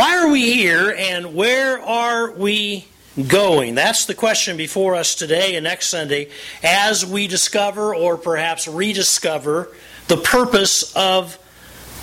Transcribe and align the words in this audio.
Why 0.00 0.16
are 0.16 0.30
we 0.30 0.54
here 0.54 0.96
and 0.98 1.34
where 1.34 1.78
are 1.78 2.30
we 2.30 2.86
going? 3.28 3.74
That's 3.74 4.06
the 4.06 4.14
question 4.14 4.56
before 4.56 4.94
us 4.94 5.14
today 5.14 5.56
and 5.56 5.64
next 5.64 5.90
Sunday 5.90 6.30
as 6.62 7.04
we 7.04 7.26
discover 7.26 7.94
or 7.94 8.16
perhaps 8.16 8.66
rediscover 8.66 9.68
the 10.08 10.16
purpose 10.16 10.96
of 10.96 11.38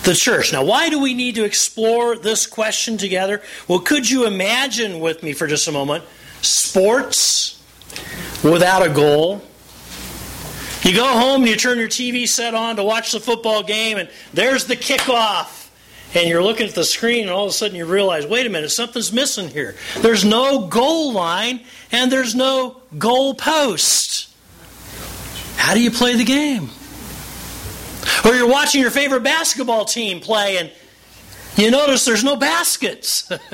the 0.04 0.14
church. 0.14 0.52
Now, 0.52 0.62
why 0.62 0.90
do 0.90 1.00
we 1.00 1.12
need 1.12 1.34
to 1.34 1.44
explore 1.44 2.14
this 2.14 2.46
question 2.46 2.98
together? 2.98 3.42
Well, 3.66 3.80
could 3.80 4.08
you 4.08 4.28
imagine 4.28 5.00
with 5.00 5.24
me 5.24 5.32
for 5.32 5.48
just 5.48 5.66
a 5.66 5.72
moment 5.72 6.04
sports 6.40 7.60
without 8.44 8.86
a 8.86 8.90
goal? 8.90 9.42
You 10.82 10.94
go 10.94 11.04
home 11.04 11.40
and 11.40 11.50
you 11.50 11.56
turn 11.56 11.78
your 11.78 11.88
TV 11.88 12.28
set 12.28 12.54
on 12.54 12.76
to 12.76 12.84
watch 12.84 13.10
the 13.10 13.18
football 13.18 13.64
game, 13.64 13.98
and 13.98 14.08
there's 14.32 14.66
the 14.66 14.76
kickoff 14.76 15.57
and 16.14 16.28
you're 16.28 16.42
looking 16.42 16.66
at 16.66 16.74
the 16.74 16.84
screen 16.84 17.22
and 17.22 17.30
all 17.30 17.44
of 17.44 17.50
a 17.50 17.52
sudden 17.52 17.76
you 17.76 17.84
realize 17.84 18.26
wait 18.26 18.46
a 18.46 18.50
minute 18.50 18.70
something's 18.70 19.12
missing 19.12 19.48
here. 19.48 19.74
There's 19.98 20.24
no 20.24 20.66
goal 20.66 21.12
line 21.12 21.60
and 21.92 22.10
there's 22.10 22.34
no 22.34 22.80
goal 22.96 23.34
post. 23.34 24.30
How 25.56 25.74
do 25.74 25.82
you 25.82 25.90
play 25.90 26.16
the 26.16 26.24
game? 26.24 26.70
Or 28.24 28.34
you're 28.34 28.48
watching 28.48 28.80
your 28.80 28.90
favorite 28.90 29.22
basketball 29.22 29.84
team 29.84 30.20
play 30.20 30.56
and 30.56 30.72
you 31.56 31.70
notice 31.70 32.04
there's 32.04 32.24
no 32.24 32.36
baskets. 32.36 33.22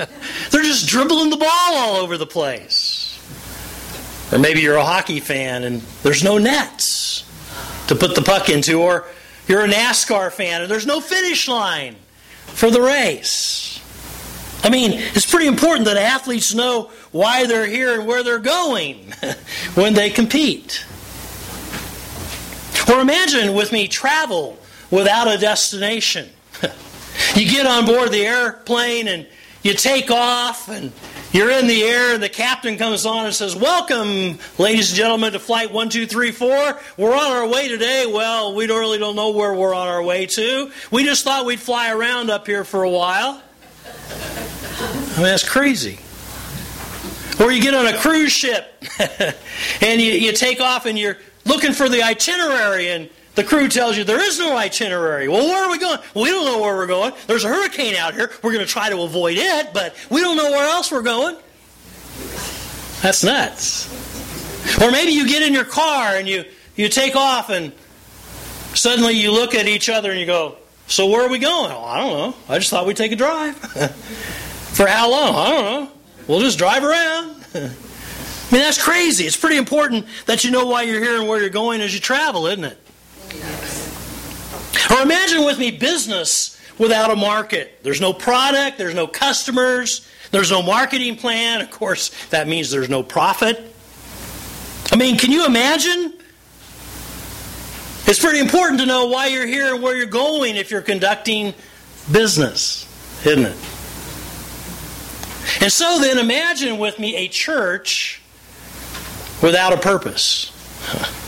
They're 0.49 0.61
just 0.61 0.87
dribbling 0.87 1.31
the 1.31 1.37
ball 1.37 1.49
all 1.49 1.95
over 1.97 2.17
the 2.17 2.27
place. 2.27 3.19
Or 4.31 4.39
maybe 4.39 4.61
you're 4.61 4.75
a 4.75 4.85
hockey 4.85 5.19
fan 5.19 5.63
and 5.63 5.81
there's 6.03 6.23
no 6.23 6.37
nets 6.37 7.23
to 7.87 7.95
put 7.95 8.15
the 8.15 8.21
puck 8.21 8.49
into 8.49 8.81
or 8.81 9.05
you're 9.47 9.63
a 9.63 9.67
NASCAR 9.67 10.31
fan 10.31 10.61
and 10.61 10.71
there's 10.71 10.85
no 10.85 11.01
finish 11.01 11.47
line 11.47 11.95
for 12.55 12.71
the 12.71 12.81
race. 12.81 13.79
I 14.63 14.69
mean, 14.69 14.93
it's 14.93 15.29
pretty 15.29 15.45
important 15.45 15.85
that 15.85 15.97
athletes 15.97 16.55
know 16.55 16.89
why 17.11 17.45
they're 17.45 17.67
here 17.67 17.93
and 17.99 18.07
where 18.07 18.23
they're 18.23 18.39
going 18.39 19.13
when 19.75 19.93
they 19.93 20.09
compete. 20.09 20.83
Or 22.89 22.99
imagine 22.99 23.53
with 23.53 23.71
me 23.71 23.87
travel 23.87 24.57
without 24.89 25.27
a 25.27 25.37
destination. 25.37 26.29
you 27.35 27.47
get 27.47 27.67
on 27.67 27.85
board 27.85 28.11
the 28.11 28.25
airplane 28.25 29.07
and 29.07 29.27
you 29.65 29.73
take 29.73 30.11
off 30.11 30.69
and 30.69 30.91
you're 31.31 31.49
in 31.49 31.65
the 31.65 31.83
air, 31.83 32.13
and 32.13 32.21
the 32.21 32.29
captain 32.29 32.77
comes 32.77 33.03
on 33.03 33.25
and 33.25 33.33
says, 33.33 33.55
Welcome, 33.55 34.37
ladies 34.59 34.91
and 34.91 34.97
gentlemen, 34.97 35.33
to 35.33 35.39
Flight 35.39 35.71
1234. 35.73 36.79
We're 36.97 37.15
on 37.15 37.31
our 37.31 37.47
way 37.47 37.67
today. 37.67 38.05
Well, 38.05 38.53
we 38.53 38.67
really 38.67 38.99
don't 38.99 39.15
know 39.15 39.31
where 39.31 39.55
we're 39.55 39.73
on 39.73 39.87
our 39.87 40.03
way 40.03 40.27
to. 40.27 40.71
We 40.91 41.03
just 41.03 41.23
thought 41.23 41.47
we'd 41.47 41.59
fly 41.59 41.91
around 41.91 42.29
up 42.29 42.45
here 42.45 42.63
for 42.63 42.83
a 42.83 42.89
while. 42.89 43.41
I 44.07 45.13
mean, 45.15 45.23
that's 45.23 45.47
crazy. 45.49 45.97
Or 47.43 47.51
you 47.51 47.59
get 47.59 47.73
on 47.73 47.87
a 47.87 47.97
cruise 47.97 48.31
ship 48.31 48.71
and 49.81 49.99
you, 49.99 50.11
you 50.11 50.31
take 50.31 50.61
off 50.61 50.85
and 50.85 50.97
you're 50.97 51.17
looking 51.43 51.73
for 51.73 51.89
the 51.89 52.03
itinerary, 52.03 52.89
and 52.89 53.09
the 53.35 53.43
crew 53.43 53.67
tells 53.67 53.97
you 53.97 54.03
there 54.03 54.21
is 54.21 54.39
no 54.39 54.55
itinerary. 54.55 55.27
Well, 55.27 55.45
where 55.45 55.65
are 55.65 55.71
we 55.71 55.77
going? 55.77 55.99
We 56.15 56.29
don't 56.29 56.45
know 56.45 56.61
where 56.61 56.75
we're 56.75 56.87
going. 56.87 57.13
There's 57.27 57.43
a 57.43 57.49
hurricane 57.49 57.95
out 57.95 58.13
here. 58.13 58.31
We're 58.41 58.53
going 58.53 58.65
to 58.65 58.71
try 58.71 58.89
to 58.89 59.01
avoid 59.01 59.37
it, 59.37 59.73
but 59.73 59.93
we 60.09 60.21
don't 60.21 60.37
know 60.37 60.51
where 60.51 60.67
else 60.67 60.91
we're 60.91 61.01
going. 61.01 61.35
That's 63.01 63.23
nuts. 63.23 64.81
Or 64.81 64.89
maybe 64.89 65.11
you 65.11 65.27
get 65.27 65.43
in 65.43 65.53
your 65.53 65.65
car 65.65 66.15
and 66.15 66.27
you, 66.27 66.45
you 66.75 66.89
take 66.89 67.15
off 67.15 67.49
and 67.49 67.73
suddenly 68.73 69.13
you 69.13 69.31
look 69.31 69.53
at 69.53 69.67
each 69.67 69.89
other 69.89 70.11
and 70.11 70.19
you 70.19 70.25
go, 70.25 70.57
So 70.87 71.07
where 71.07 71.25
are 71.25 71.29
we 71.29 71.39
going? 71.39 71.71
I 71.71 71.99
don't 71.99 72.17
know. 72.17 72.35
I 72.47 72.57
just 72.57 72.69
thought 72.69 72.85
we'd 72.85 72.97
take 72.97 73.11
a 73.11 73.15
drive. 73.17 73.55
For 74.75 74.87
how 74.87 75.11
long? 75.11 75.35
I 75.35 75.49
don't 75.49 75.65
know. 75.65 75.91
We'll 76.27 76.41
just 76.41 76.57
drive 76.57 76.83
around. 76.83 77.45
I 77.55 77.59
mean, 78.51 78.61
that's 78.61 78.81
crazy. 78.81 79.25
It's 79.25 79.37
pretty 79.37 79.57
important 79.57 80.05
that 80.25 80.43
you 80.43 80.51
know 80.51 80.65
why 80.65 80.83
you're 80.83 81.01
here 81.01 81.17
and 81.19 81.27
where 81.27 81.39
you're 81.39 81.49
going 81.49 81.81
as 81.81 81.93
you 81.93 81.99
travel, 81.99 82.47
isn't 82.47 82.63
it? 82.63 82.84
Or 84.89 85.01
imagine 85.01 85.45
with 85.45 85.57
me 85.57 85.71
business 85.71 86.59
without 86.77 87.11
a 87.11 87.15
market. 87.15 87.79
There's 87.83 88.01
no 88.01 88.13
product, 88.13 88.77
there's 88.77 88.93
no 88.93 89.07
customers, 89.07 90.07
there's 90.31 90.51
no 90.51 90.61
marketing 90.61 91.15
plan. 91.15 91.61
Of 91.61 91.71
course, 91.71 92.11
that 92.29 92.47
means 92.47 92.71
there's 92.71 92.89
no 92.89 93.03
profit. 93.03 93.73
I 94.91 94.95
mean, 94.95 95.17
can 95.17 95.31
you 95.31 95.45
imagine? 95.45 96.13
It's 98.07 98.19
pretty 98.19 98.39
important 98.39 98.79
to 98.81 98.85
know 98.85 99.07
why 99.07 99.27
you're 99.27 99.47
here 99.47 99.73
and 99.73 99.81
where 99.81 99.95
you're 99.95 100.05
going 100.05 100.57
if 100.57 100.69
you're 100.69 100.81
conducting 100.81 101.55
business, 102.11 102.85
isn't 103.25 103.45
it? 103.45 103.57
And 105.61 105.71
so 105.71 105.99
then 105.99 106.19
imagine 106.19 106.77
with 106.77 106.99
me 106.99 107.15
a 107.15 107.27
church 107.27 108.21
without 109.41 109.73
a 109.73 109.77
purpose. 109.77 110.51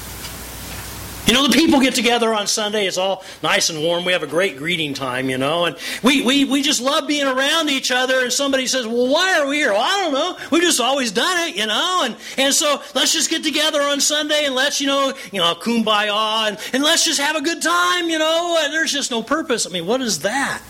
You 1.27 1.33
know, 1.33 1.45
the 1.45 1.53
people 1.53 1.81
get 1.81 1.93
together 1.93 2.33
on 2.33 2.47
Sunday. 2.47 2.87
It's 2.87 2.97
all 2.97 3.21
nice 3.43 3.69
and 3.69 3.83
warm. 3.83 4.05
We 4.05 4.13
have 4.13 4.23
a 4.23 4.27
great 4.27 4.55
greeting 4.55 4.93
time, 4.93 5.29
you 5.29 5.37
know, 5.37 5.65
and 5.65 5.75
we, 6.01 6.21
we, 6.21 6.45
we 6.45 6.61
just 6.61 6.79
love 6.81 7.05
being 7.05 7.27
around 7.27 7.69
each 7.69 7.91
other. 7.91 8.21
And 8.21 8.31
somebody 8.31 8.65
says, 8.65 8.87
Well, 8.87 9.11
why 9.11 9.37
are 9.37 9.45
we 9.45 9.57
here? 9.57 9.73
Well, 9.73 9.81
I 9.81 10.01
don't 10.01 10.13
know. 10.13 10.37
We've 10.51 10.61
just 10.61 10.79
always 10.79 11.11
done 11.11 11.49
it, 11.49 11.57
you 11.57 11.67
know, 11.67 12.03
and, 12.05 12.15
and 12.37 12.53
so 12.53 12.81
let's 12.95 13.11
just 13.11 13.29
get 13.29 13.43
together 13.43 13.81
on 13.81 13.99
Sunday 13.99 14.45
and 14.45 14.55
let's, 14.55 14.79
you 14.79 14.87
know, 14.87 15.13
you 15.33 15.39
know, 15.39 15.53
kumbaya 15.55 16.47
and, 16.47 16.57
and 16.71 16.81
let's 16.81 17.03
just 17.03 17.19
have 17.19 17.35
a 17.35 17.41
good 17.41 17.61
time, 17.61 18.09
you 18.09 18.19
know. 18.19 18.57
And 18.63 18.73
there's 18.73 18.93
just 18.93 19.11
no 19.11 19.21
purpose. 19.21 19.67
I 19.67 19.69
mean, 19.69 19.85
what 19.85 19.99
is 19.99 20.19
that? 20.19 20.61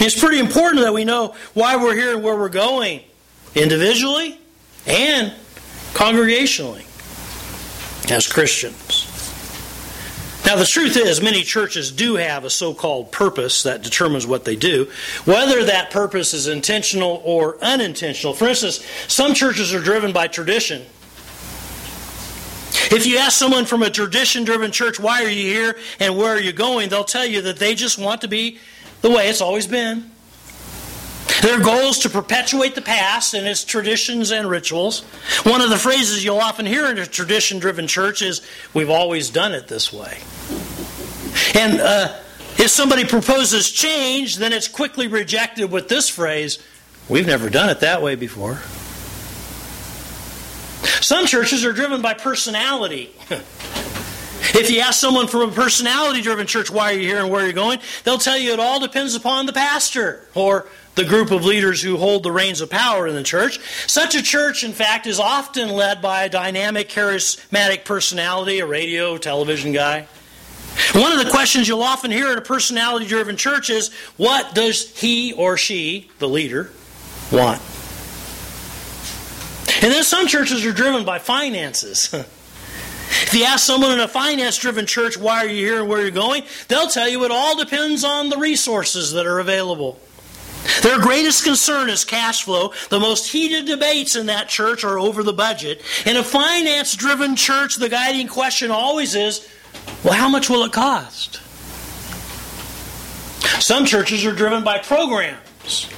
It's 0.00 0.18
pretty 0.18 0.38
important 0.38 0.82
that 0.82 0.94
we 0.94 1.04
know 1.04 1.34
why 1.52 1.76
we're 1.76 1.94
here 1.94 2.14
and 2.14 2.24
where 2.24 2.36
we're 2.36 2.48
going, 2.48 3.02
individually 3.54 4.38
and 4.86 5.32
congregationally 5.92 6.84
as 8.10 8.26
Christians. 8.26 8.93
Now, 10.46 10.56
the 10.56 10.66
truth 10.66 10.96
is, 10.96 11.22
many 11.22 11.42
churches 11.42 11.90
do 11.90 12.16
have 12.16 12.44
a 12.44 12.50
so 12.50 12.74
called 12.74 13.10
purpose 13.10 13.62
that 13.62 13.82
determines 13.82 14.26
what 14.26 14.44
they 14.44 14.56
do, 14.56 14.90
whether 15.24 15.64
that 15.64 15.90
purpose 15.90 16.34
is 16.34 16.46
intentional 16.46 17.22
or 17.24 17.56
unintentional. 17.64 18.34
For 18.34 18.48
instance, 18.48 18.84
some 19.08 19.32
churches 19.32 19.72
are 19.72 19.80
driven 19.80 20.12
by 20.12 20.26
tradition. 20.26 20.82
If 22.90 23.06
you 23.06 23.16
ask 23.16 23.38
someone 23.38 23.64
from 23.64 23.82
a 23.82 23.88
tradition 23.88 24.44
driven 24.44 24.70
church, 24.70 25.00
why 25.00 25.24
are 25.24 25.30
you 25.30 25.50
here 25.50 25.76
and 25.98 26.16
where 26.18 26.32
are 26.32 26.40
you 26.40 26.52
going, 26.52 26.90
they'll 26.90 27.04
tell 27.04 27.24
you 27.24 27.40
that 27.42 27.56
they 27.56 27.74
just 27.74 27.98
want 27.98 28.20
to 28.20 28.28
be 28.28 28.58
the 29.00 29.10
way 29.10 29.28
it's 29.28 29.40
always 29.40 29.66
been. 29.66 30.10
Their 31.42 31.60
goal 31.60 31.90
is 31.90 31.98
to 32.00 32.10
perpetuate 32.10 32.74
the 32.74 32.82
past 32.82 33.34
and 33.34 33.46
its 33.46 33.64
traditions 33.64 34.30
and 34.30 34.48
rituals. 34.48 35.00
One 35.42 35.60
of 35.60 35.70
the 35.70 35.76
phrases 35.76 36.24
you'll 36.24 36.38
often 36.38 36.66
hear 36.66 36.86
in 36.90 36.98
a 36.98 37.06
tradition 37.06 37.58
driven 37.58 37.86
church 37.86 38.22
is, 38.22 38.40
We've 38.72 38.90
always 38.90 39.30
done 39.30 39.52
it 39.52 39.68
this 39.68 39.92
way. 39.92 40.18
And 41.54 41.80
uh, 41.80 42.16
if 42.58 42.70
somebody 42.70 43.04
proposes 43.04 43.70
change, 43.70 44.36
then 44.36 44.52
it's 44.52 44.68
quickly 44.68 45.08
rejected 45.08 45.70
with 45.70 45.88
this 45.88 46.08
phrase, 46.08 46.58
We've 47.08 47.26
never 47.26 47.50
done 47.50 47.68
it 47.68 47.80
that 47.80 48.00
way 48.00 48.14
before. 48.14 48.60
Some 51.02 51.26
churches 51.26 51.64
are 51.64 51.72
driven 51.72 52.00
by 52.00 52.14
personality. 52.14 53.14
If 54.54 54.70
you 54.70 54.80
ask 54.80 55.00
someone 55.00 55.26
from 55.26 55.50
a 55.50 55.52
personality 55.52 56.22
driven 56.22 56.46
church, 56.46 56.70
why 56.70 56.92
are 56.92 56.96
you 56.96 57.08
here 57.08 57.18
and 57.18 57.28
where 57.28 57.42
are 57.44 57.46
you 57.46 57.52
going? 57.52 57.80
They'll 58.04 58.18
tell 58.18 58.38
you 58.38 58.52
it 58.52 58.60
all 58.60 58.78
depends 58.78 59.16
upon 59.16 59.46
the 59.46 59.52
pastor 59.52 60.28
or 60.32 60.68
the 60.94 61.04
group 61.04 61.32
of 61.32 61.44
leaders 61.44 61.82
who 61.82 61.96
hold 61.96 62.22
the 62.22 62.30
reins 62.30 62.60
of 62.60 62.70
power 62.70 63.08
in 63.08 63.16
the 63.16 63.24
church. 63.24 63.58
Such 63.88 64.14
a 64.14 64.22
church, 64.22 64.62
in 64.62 64.72
fact, 64.72 65.08
is 65.08 65.18
often 65.18 65.70
led 65.70 66.00
by 66.00 66.22
a 66.22 66.28
dynamic, 66.28 66.88
charismatic 66.88 67.84
personality, 67.84 68.60
a 68.60 68.66
radio, 68.66 69.16
television 69.16 69.72
guy. 69.72 70.06
One 70.92 71.10
of 71.10 71.24
the 71.24 71.30
questions 71.32 71.66
you'll 71.66 71.82
often 71.82 72.12
hear 72.12 72.28
at 72.28 72.38
a 72.38 72.42
personality 72.42 73.06
driven 73.06 73.36
church 73.36 73.70
is 73.70 73.92
what 74.16 74.54
does 74.54 74.96
he 75.00 75.32
or 75.32 75.56
she, 75.56 76.12
the 76.20 76.28
leader, 76.28 76.70
want? 77.32 77.60
And 79.82 79.92
then 79.92 80.04
some 80.04 80.28
churches 80.28 80.64
are 80.64 80.72
driven 80.72 81.04
by 81.04 81.18
finances. 81.18 82.14
If 83.22 83.34
you 83.34 83.44
ask 83.44 83.64
someone 83.64 83.92
in 83.92 84.00
a 84.00 84.08
finance 84.08 84.58
driven 84.58 84.86
church, 84.86 85.16
why 85.16 85.44
are 85.44 85.48
you 85.48 85.64
here 85.66 85.80
and 85.80 85.88
where 85.88 86.00
are 86.00 86.02
you're 86.02 86.10
going, 86.10 86.42
they'll 86.68 86.88
tell 86.88 87.08
you 87.08 87.24
it 87.24 87.30
all 87.30 87.56
depends 87.56 88.04
on 88.04 88.28
the 88.28 88.36
resources 88.36 89.12
that 89.12 89.26
are 89.26 89.38
available. 89.38 89.98
Their 90.82 90.98
greatest 90.98 91.44
concern 91.44 91.90
is 91.90 92.04
cash 92.04 92.44
flow. 92.44 92.72
The 92.88 93.00
most 93.00 93.30
heated 93.30 93.66
debates 93.66 94.16
in 94.16 94.26
that 94.26 94.48
church 94.48 94.82
are 94.82 94.98
over 94.98 95.22
the 95.22 95.32
budget. 95.32 95.82
In 96.06 96.16
a 96.16 96.24
finance 96.24 96.94
driven 96.94 97.36
church, 97.36 97.76
the 97.76 97.88
guiding 97.88 98.28
question 98.28 98.70
always 98.70 99.14
is 99.14 99.48
well, 100.02 100.14
how 100.14 100.28
much 100.28 100.48
will 100.48 100.64
it 100.64 100.72
cost? 100.72 101.40
Some 103.60 103.84
churches 103.84 104.24
are 104.24 104.34
driven 104.34 104.64
by 104.64 104.78
programs. 104.78 105.88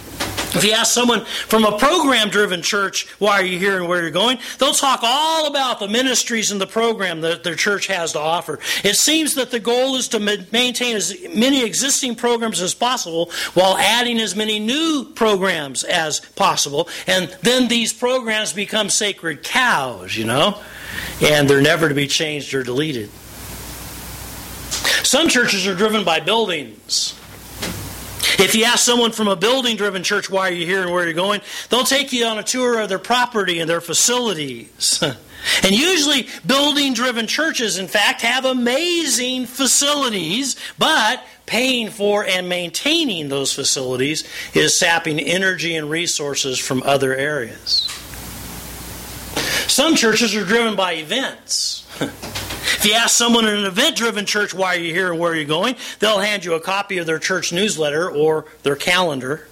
If 0.57 0.65
you 0.65 0.73
ask 0.73 0.95
someone 0.95 1.25
from 1.27 1.65
a 1.65 1.79
program 1.79 2.31
driven 2.31 2.63
church, 2.63 3.07
why 3.19 3.41
are 3.41 3.45
you 3.45 3.59
here 3.59 3.77
and 3.77 3.89
where 3.89 4.01
you're 4.01 4.11
going, 4.11 4.39
they'll 4.59 4.73
talk 4.73 5.01
all 5.03 5.47
about 5.49 5.81
the 5.81 5.89
ministries 5.89 6.51
and 6.51 6.59
the 6.59 6.67
program 6.67 7.21
that 7.21 7.45
their 7.45 7.55
church 7.55 7.89
has 7.89 8.13
to 8.13 8.21
offer. 8.21 8.59
It 8.83 8.97
seems 8.97 9.35
that 9.35 9.51
the 9.51 9.61
goal 9.61 9.97
is 9.97 10.09
to 10.09 10.19
maintain 10.19 10.97
as 10.97 11.15
many 11.35 11.63
existing 11.63 12.15
programs 12.15 12.63
as 12.63 12.73
possible 12.73 13.31
while 13.53 13.77
adding 13.77 14.19
as 14.19 14.35
many 14.35 14.59
new 14.59 15.13
programs 15.15 15.85
as 15.85 16.21
possible. 16.21 16.89
And 17.07 17.29
then 17.43 17.69
these 17.69 17.93
programs 17.93 18.55
become 18.55 18.89
sacred 18.89 19.43
cows, 19.43 20.17
you 20.17 20.25
know, 20.25 20.59
and 21.21 21.51
they're 21.51 21.61
never 21.61 21.91
to 21.91 21.95
be 21.95 22.07
changed 22.07 22.55
or 22.55 22.63
deleted. 22.63 23.11
Some 25.03 25.29
churches 25.29 25.67
are 25.67 25.75
driven 25.75 26.03
by 26.03 26.21
buildings. 26.21 27.15
If 28.39 28.55
you 28.55 28.65
ask 28.65 28.85
someone 28.85 29.13
from 29.13 29.29
a 29.29 29.37
building 29.37 29.77
driven 29.77 30.03
church, 30.03 30.29
why 30.29 30.49
are 30.49 30.53
you 30.53 30.67
here 30.67 30.83
and 30.83 30.91
where 30.91 31.05
you're 31.05 31.09
you 31.09 31.15
going, 31.15 31.41
they'll 31.71 31.85
take 31.85 32.13
you 32.13 32.27
on 32.27 32.39
a 32.39 32.43
tour 32.43 32.81
of 32.81 32.89
their 32.89 32.99
property 32.99 33.61
and 33.61 33.69
their 33.69 33.81
facilities. 33.81 35.03
and 35.63 35.75
usually, 35.75 36.29
building 36.47 36.93
driven 36.93 37.27
churches, 37.27 37.79
in 37.79 37.89
fact, 37.89 38.21
have 38.21 38.45
amazing 38.45 39.47
facilities, 39.47 40.57
but 40.79 41.25
paying 41.47 41.89
for 41.91 42.25
and 42.25 42.49
maintaining 42.49 43.29
those 43.29 43.53
facilities 43.55 44.29
is 44.53 44.79
sapping 44.79 45.19
energy 45.19 45.75
and 45.77 45.89
resources 45.89 46.59
from 46.59 46.83
other 46.83 47.15
areas. 47.15 47.89
Some 49.67 49.97
churches 49.97 50.35
are 50.35 50.45
driven 50.45 50.77
by 50.77 50.95
events. 50.95 51.87
If 52.87 52.93
you 52.93 52.99
ask 52.99 53.17
someone 53.17 53.49
in 53.49 53.57
an 53.57 53.65
event 53.65 53.97
driven 53.97 54.27
church, 54.27 54.55
why 54.55 54.77
are 54.77 54.79
you 54.79 54.95
here 54.95 55.11
and 55.11 55.19
where 55.19 55.33
are 55.33 55.35
you 55.35 55.45
going, 55.45 55.75
they'll 55.99 56.21
hand 56.21 56.45
you 56.45 56.55
a 56.55 56.61
copy 56.61 56.99
of 56.99 57.07
their 57.07 57.19
church 57.19 57.53
newsletter 57.53 58.09
or 58.09 58.45
their 58.63 58.77
calendar. 58.77 59.49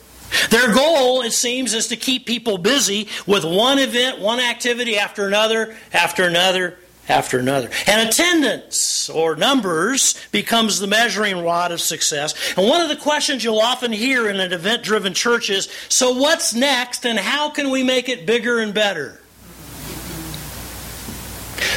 Their 0.51 0.73
goal, 0.73 1.23
it 1.23 1.33
seems, 1.33 1.75
is 1.75 1.89
to 1.89 1.97
keep 1.97 2.27
people 2.27 2.59
busy 2.59 3.09
with 3.27 3.45
one 3.45 3.81
event, 3.81 4.21
one 4.21 4.39
activity 4.39 4.97
after 4.97 5.27
another, 5.27 5.77
after 5.93 6.23
another, 6.23 6.79
after 7.09 7.41
another. 7.41 7.71
And 7.89 8.09
attendance 8.09 9.11
or 9.11 9.35
numbers 9.35 10.15
becomes 10.31 10.79
the 10.79 10.87
measuring 10.87 11.43
rod 11.43 11.73
of 11.73 11.81
success. 11.81 12.37
And 12.57 12.69
one 12.69 12.83
of 12.83 12.89
the 12.89 12.95
questions 12.95 13.43
you'll 13.43 13.59
often 13.59 13.91
hear 13.91 14.31
in 14.31 14.39
an 14.39 14.53
event 14.53 14.85
driven 14.85 15.13
church 15.13 15.51
is 15.51 15.69
so 15.89 16.13
what's 16.13 16.55
next 16.55 17.05
and 17.05 17.19
how 17.19 17.51
can 17.51 17.71
we 17.71 17.83
make 17.83 18.09
it 18.09 18.27
bigger 18.27 18.61
and 18.61 18.73
better? 18.73 19.21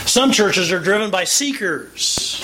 Some 0.08 0.32
churches 0.32 0.72
are 0.72 0.80
driven 0.80 1.12
by 1.12 1.26
seekers. 1.26 2.40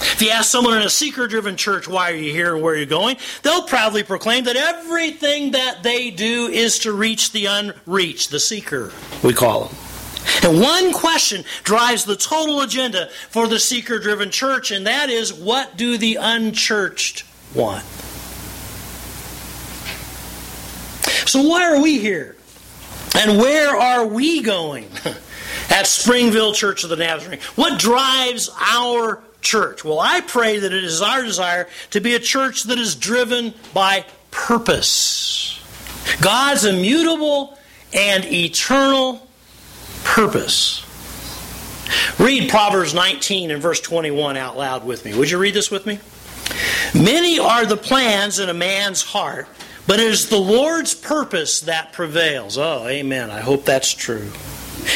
If 0.00 0.20
you 0.20 0.30
ask 0.30 0.50
someone 0.50 0.76
in 0.76 0.82
a 0.82 0.90
seeker 0.90 1.28
driven 1.28 1.56
church, 1.56 1.86
why 1.86 2.10
are 2.10 2.16
you 2.16 2.32
here 2.32 2.54
and 2.54 2.62
where 2.64 2.74
are 2.74 2.76
you 2.76 2.84
going? 2.84 3.16
They'll 3.42 3.62
proudly 3.62 4.02
proclaim 4.02 4.42
that 4.44 4.56
everything 4.56 5.52
that 5.52 5.84
they 5.84 6.10
do 6.10 6.48
is 6.48 6.80
to 6.80 6.92
reach 6.92 7.30
the 7.30 7.46
unreached, 7.46 8.32
the 8.32 8.40
seeker, 8.40 8.92
we 9.22 9.32
call 9.32 9.66
them. 9.66 9.76
And 10.42 10.60
one 10.60 10.92
question 10.92 11.44
drives 11.62 12.04
the 12.04 12.16
total 12.16 12.60
agenda 12.60 13.08
for 13.30 13.46
the 13.46 13.60
seeker 13.60 14.00
driven 14.00 14.32
church, 14.32 14.72
and 14.72 14.88
that 14.88 15.08
is 15.08 15.32
what 15.32 15.76
do 15.76 15.96
the 15.98 16.16
unchurched 16.16 17.24
want? 17.54 17.84
So, 21.28 21.42
why 21.42 21.72
are 21.72 21.80
we 21.80 22.00
here? 22.00 22.34
And 23.16 23.38
where 23.38 23.76
are 23.76 24.04
we 24.06 24.42
going? 24.42 24.88
at 25.70 25.86
Springville 25.86 26.52
Church 26.52 26.84
of 26.84 26.90
the 26.90 26.96
Nazarene? 26.96 27.40
What 27.54 27.78
drives 27.78 28.50
our 28.60 29.22
church? 29.40 29.84
Well, 29.84 30.00
I 30.00 30.20
pray 30.20 30.58
that 30.58 30.72
it 30.72 30.84
is 30.84 31.02
our 31.02 31.22
desire 31.22 31.68
to 31.90 32.00
be 32.00 32.14
a 32.14 32.20
church 32.20 32.64
that 32.64 32.78
is 32.78 32.94
driven 32.94 33.54
by 33.72 34.04
purpose. 34.30 35.62
God's 36.20 36.64
immutable 36.64 37.58
and 37.92 38.24
eternal 38.24 39.26
purpose. 40.04 40.82
Read 42.18 42.50
Proverbs 42.50 42.94
19 42.94 43.50
and 43.50 43.62
verse 43.62 43.80
21 43.80 44.36
out 44.36 44.56
loud 44.56 44.84
with 44.84 45.04
me. 45.04 45.16
Would 45.16 45.30
you 45.30 45.38
read 45.38 45.54
this 45.54 45.70
with 45.70 45.86
me? 45.86 45.98
Many 46.94 47.38
are 47.38 47.66
the 47.66 47.76
plans 47.76 48.38
in 48.38 48.48
a 48.48 48.54
man's 48.54 49.02
heart, 49.02 49.46
but 49.86 50.00
it 50.00 50.10
is 50.10 50.28
the 50.28 50.38
Lord's 50.38 50.94
purpose 50.94 51.60
that 51.60 51.92
prevails. 51.92 52.58
Oh, 52.58 52.86
amen. 52.86 53.30
I 53.30 53.40
hope 53.40 53.64
that's 53.64 53.92
true. 53.92 54.30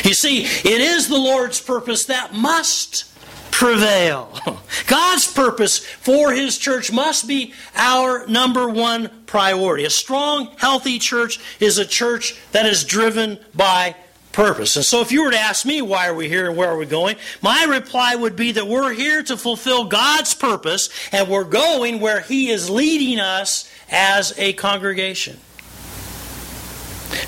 You 0.05 0.15
see, 0.15 0.45
it 0.45 0.81
is 0.81 1.09
the 1.09 1.19
Lord's 1.19 1.61
purpose 1.61 2.07
that 2.07 2.35
must 2.35 3.05
prevail. 3.51 4.39
God's 4.87 5.31
purpose 5.31 5.79
for 5.79 6.33
His 6.33 6.57
church 6.57 6.93
must 6.93 7.29
be 7.29 7.53
our 7.75 8.27
number 8.27 8.69
one 8.69 9.11
priority. 9.27 9.85
A 9.85 9.91
strong, 9.91 10.51
healthy 10.57 10.99
church 10.99 11.39
is 11.61 11.79
a 11.79 11.85
church 11.85 12.37
that 12.53 12.67
is 12.67 12.85
driven 12.85 13.39
by 13.55 13.97
purpose. 14.33 14.77
And 14.77 14.85
so, 14.85 15.01
if 15.01 15.13
you 15.13 15.25
were 15.25 15.31
to 15.31 15.39
ask 15.39 15.67
me 15.67 15.83
why 15.83 16.09
are 16.09 16.15
we 16.15 16.29
here 16.29 16.49
and 16.49 16.57
where 16.57 16.71
are 16.71 16.79
we 16.79 16.87
going, 16.87 17.17
my 17.43 17.65
reply 17.65 18.15
would 18.15 18.37
be 18.37 18.53
that 18.53 18.67
we're 18.67 18.93
here 18.93 19.23
to 19.25 19.37
fulfill 19.37 19.85
God's 19.85 20.35
purpose 20.35 20.89
and 21.13 21.29
we're 21.29 21.45
going 21.45 22.01
where 22.01 22.21
He 22.21 22.51
is 22.51 22.71
leading 22.71 23.19
us 23.19 23.71
as 23.91 24.33
a 24.39 24.53
congregation. 24.55 25.39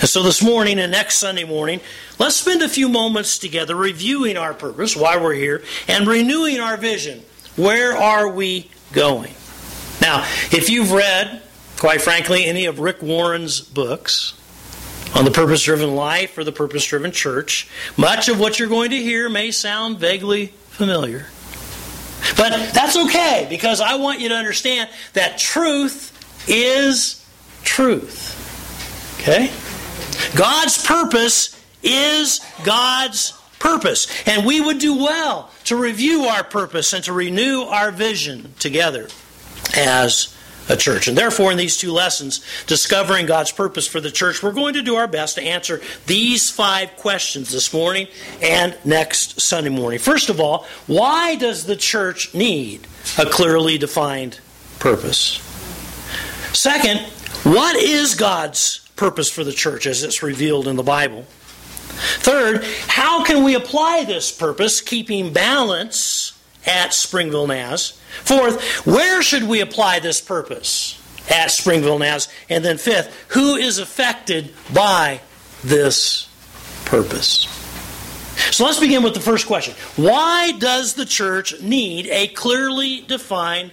And 0.00 0.08
so, 0.08 0.22
this 0.22 0.42
morning 0.42 0.78
and 0.78 0.92
next 0.92 1.18
Sunday 1.18 1.44
morning, 1.44 1.80
Let's 2.22 2.36
spend 2.36 2.62
a 2.62 2.68
few 2.68 2.88
moments 2.88 3.36
together 3.36 3.74
reviewing 3.74 4.36
our 4.36 4.54
purpose, 4.54 4.94
why 4.94 5.16
we're 5.16 5.34
here, 5.34 5.64
and 5.88 6.06
renewing 6.06 6.60
our 6.60 6.76
vision. 6.76 7.24
Where 7.56 7.96
are 7.96 8.28
we 8.28 8.70
going? 8.92 9.34
Now, 10.00 10.22
if 10.52 10.70
you've 10.70 10.92
read, 10.92 11.42
quite 11.78 12.00
frankly, 12.00 12.44
any 12.44 12.66
of 12.66 12.78
Rick 12.78 13.02
Warren's 13.02 13.60
books 13.60 14.34
on 15.16 15.24
the 15.24 15.32
purpose 15.32 15.64
driven 15.64 15.96
life 15.96 16.38
or 16.38 16.44
the 16.44 16.52
purpose 16.52 16.86
driven 16.86 17.10
church, 17.10 17.68
much 17.96 18.28
of 18.28 18.38
what 18.38 18.60
you're 18.60 18.68
going 18.68 18.90
to 18.90 18.98
hear 18.98 19.28
may 19.28 19.50
sound 19.50 19.98
vaguely 19.98 20.46
familiar. 20.68 21.26
But 22.36 22.72
that's 22.72 22.96
okay 22.96 23.48
because 23.50 23.80
I 23.80 23.96
want 23.96 24.20
you 24.20 24.28
to 24.28 24.36
understand 24.36 24.90
that 25.14 25.38
truth 25.38 26.16
is 26.48 27.26
truth. 27.64 28.38
Okay? 29.20 29.50
God's 30.34 30.84
purpose 30.84 31.58
is 31.82 32.40
God's 32.64 33.32
purpose. 33.58 34.06
And 34.26 34.44
we 34.44 34.60
would 34.60 34.78
do 34.78 34.96
well 34.96 35.50
to 35.64 35.76
review 35.76 36.24
our 36.24 36.44
purpose 36.44 36.92
and 36.92 37.04
to 37.04 37.12
renew 37.12 37.62
our 37.62 37.90
vision 37.90 38.54
together 38.58 39.08
as 39.76 40.36
a 40.68 40.76
church. 40.76 41.08
And 41.08 41.16
therefore, 41.16 41.50
in 41.50 41.58
these 41.58 41.76
two 41.76 41.92
lessons, 41.92 42.44
discovering 42.66 43.26
God's 43.26 43.52
purpose 43.52 43.86
for 43.86 44.00
the 44.00 44.10
church, 44.10 44.42
we're 44.42 44.52
going 44.52 44.74
to 44.74 44.82
do 44.82 44.96
our 44.96 45.08
best 45.08 45.36
to 45.36 45.42
answer 45.42 45.80
these 46.06 46.50
five 46.50 46.96
questions 46.96 47.50
this 47.50 47.72
morning 47.72 48.08
and 48.40 48.76
next 48.84 49.40
Sunday 49.40 49.70
morning. 49.70 49.98
First 49.98 50.28
of 50.28 50.40
all, 50.40 50.66
why 50.86 51.36
does 51.36 51.66
the 51.66 51.76
church 51.76 52.34
need 52.34 52.86
a 53.18 53.26
clearly 53.26 53.78
defined 53.78 54.40
purpose? 54.78 55.40
Second, 56.52 57.00
what 57.44 57.76
is 57.76 58.14
God's 58.14 58.81
purpose 58.96 59.30
for 59.30 59.44
the 59.44 59.52
church 59.52 59.86
as 59.86 60.02
it's 60.02 60.22
revealed 60.22 60.68
in 60.68 60.76
the 60.76 60.82
Bible? 60.82 61.24
Third, 62.18 62.64
how 62.88 63.24
can 63.24 63.44
we 63.44 63.54
apply 63.54 64.04
this 64.04 64.32
purpose, 64.32 64.80
keeping 64.80 65.32
balance 65.32 66.38
at 66.66 66.94
Springville 66.94 67.46
Naz? 67.46 67.98
Fourth, 68.24 68.86
where 68.86 69.22
should 69.22 69.44
we 69.44 69.60
apply 69.60 70.00
this 70.00 70.20
purpose 70.20 71.00
at 71.30 71.50
Springville 71.50 71.98
Naz? 71.98 72.28
And 72.48 72.64
then 72.64 72.78
fifth, 72.78 73.26
who 73.28 73.54
is 73.56 73.78
affected 73.78 74.52
by 74.72 75.20
this 75.62 76.28
purpose? 76.84 77.46
So 78.50 78.64
let's 78.64 78.80
begin 78.80 79.02
with 79.02 79.14
the 79.14 79.20
first 79.20 79.46
question. 79.46 79.74
Why 79.96 80.52
does 80.52 80.94
the 80.94 81.06
church 81.06 81.60
need 81.60 82.06
a 82.08 82.28
clearly 82.28 83.02
defined 83.02 83.72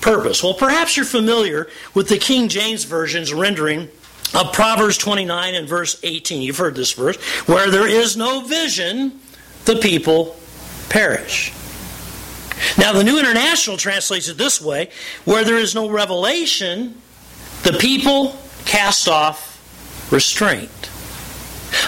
purpose? 0.00 0.42
Well, 0.42 0.54
perhaps 0.54 0.96
you're 0.96 1.06
familiar 1.06 1.68
with 1.94 2.08
the 2.08 2.18
King 2.18 2.48
James 2.48 2.84
Version's 2.84 3.32
rendering 3.32 3.88
of 4.34 4.52
Proverbs 4.52 4.98
29 4.98 5.54
and 5.54 5.68
verse 5.68 5.98
18. 6.02 6.42
You've 6.42 6.58
heard 6.58 6.74
this 6.74 6.92
verse. 6.92 7.16
Where 7.46 7.70
there 7.70 7.88
is 7.88 8.16
no 8.16 8.40
vision, 8.40 9.20
the 9.64 9.76
people 9.76 10.36
perish. 10.88 11.52
Now, 12.78 12.92
the 12.92 13.04
New 13.04 13.18
International 13.18 13.76
translates 13.76 14.28
it 14.28 14.38
this 14.38 14.60
way 14.60 14.90
where 15.24 15.44
there 15.44 15.58
is 15.58 15.74
no 15.74 15.90
revelation, 15.90 17.00
the 17.62 17.72
people 17.72 18.36
cast 18.64 19.08
off 19.08 19.52
restraint. 20.10 20.90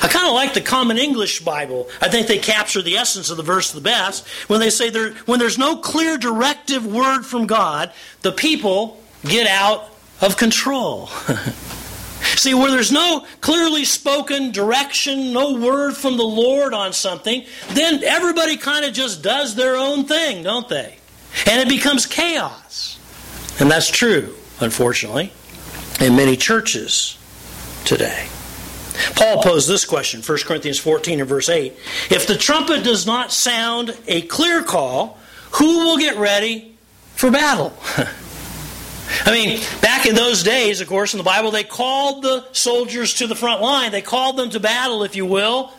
I 0.02 0.08
kind 0.08 0.26
of 0.26 0.34
like 0.34 0.54
the 0.54 0.60
Common 0.60 0.98
English 0.98 1.40
Bible. 1.40 1.88
I 2.00 2.08
think 2.08 2.26
they 2.26 2.38
capture 2.38 2.82
the 2.82 2.96
essence 2.96 3.30
of 3.30 3.36
the 3.36 3.42
verse 3.42 3.72
the 3.72 3.80
best 3.80 4.26
when 4.48 4.60
they 4.60 4.70
say 4.70 4.90
there, 4.90 5.12
when 5.24 5.38
there's 5.38 5.58
no 5.58 5.76
clear 5.76 6.18
directive 6.18 6.84
word 6.84 7.22
from 7.22 7.46
God, 7.46 7.92
the 8.22 8.32
people 8.32 9.02
get 9.22 9.46
out 9.46 9.90
of 10.20 10.36
control. 10.36 11.08
See, 12.36 12.54
where 12.54 12.70
there's 12.70 12.92
no 12.92 13.26
clearly 13.40 13.84
spoken 13.84 14.52
direction, 14.52 15.32
no 15.32 15.54
word 15.54 15.96
from 15.96 16.16
the 16.16 16.24
Lord 16.24 16.74
on 16.74 16.92
something, 16.92 17.44
then 17.70 18.02
everybody 18.04 18.56
kind 18.56 18.84
of 18.84 18.92
just 18.92 19.22
does 19.22 19.54
their 19.54 19.76
own 19.76 20.04
thing, 20.04 20.42
don't 20.42 20.68
they? 20.68 20.96
And 21.46 21.60
it 21.60 21.68
becomes 21.68 22.06
chaos. 22.06 22.98
And 23.60 23.70
that's 23.70 23.90
true, 23.90 24.34
unfortunately, 24.60 25.32
in 26.00 26.16
many 26.16 26.36
churches 26.36 27.18
today. 27.84 28.28
Paul 29.14 29.42
posed 29.42 29.68
this 29.68 29.84
question, 29.84 30.22
1 30.22 30.38
Corinthians 30.44 30.78
14 30.78 31.20
and 31.20 31.28
verse 31.28 31.48
8. 31.48 31.72
If 32.10 32.26
the 32.26 32.36
trumpet 32.36 32.82
does 32.84 33.06
not 33.06 33.32
sound 33.32 33.96
a 34.06 34.22
clear 34.22 34.62
call, 34.62 35.18
who 35.52 35.78
will 35.78 35.98
get 35.98 36.16
ready 36.16 36.76
for 37.14 37.30
battle? 37.30 37.72
I 39.24 39.32
mean, 39.32 39.60
back 39.80 40.06
in 40.06 40.14
those 40.14 40.42
days, 40.42 40.80
of 40.80 40.88
course, 40.88 41.14
in 41.14 41.18
the 41.18 41.24
Bible, 41.24 41.50
they 41.50 41.64
called 41.64 42.22
the 42.22 42.46
soldiers 42.52 43.14
to 43.14 43.26
the 43.26 43.34
front 43.34 43.60
line. 43.60 43.92
They 43.92 44.02
called 44.02 44.36
them 44.36 44.50
to 44.50 44.60
battle, 44.60 45.02
if 45.02 45.16
you 45.16 45.26
will, 45.26 45.72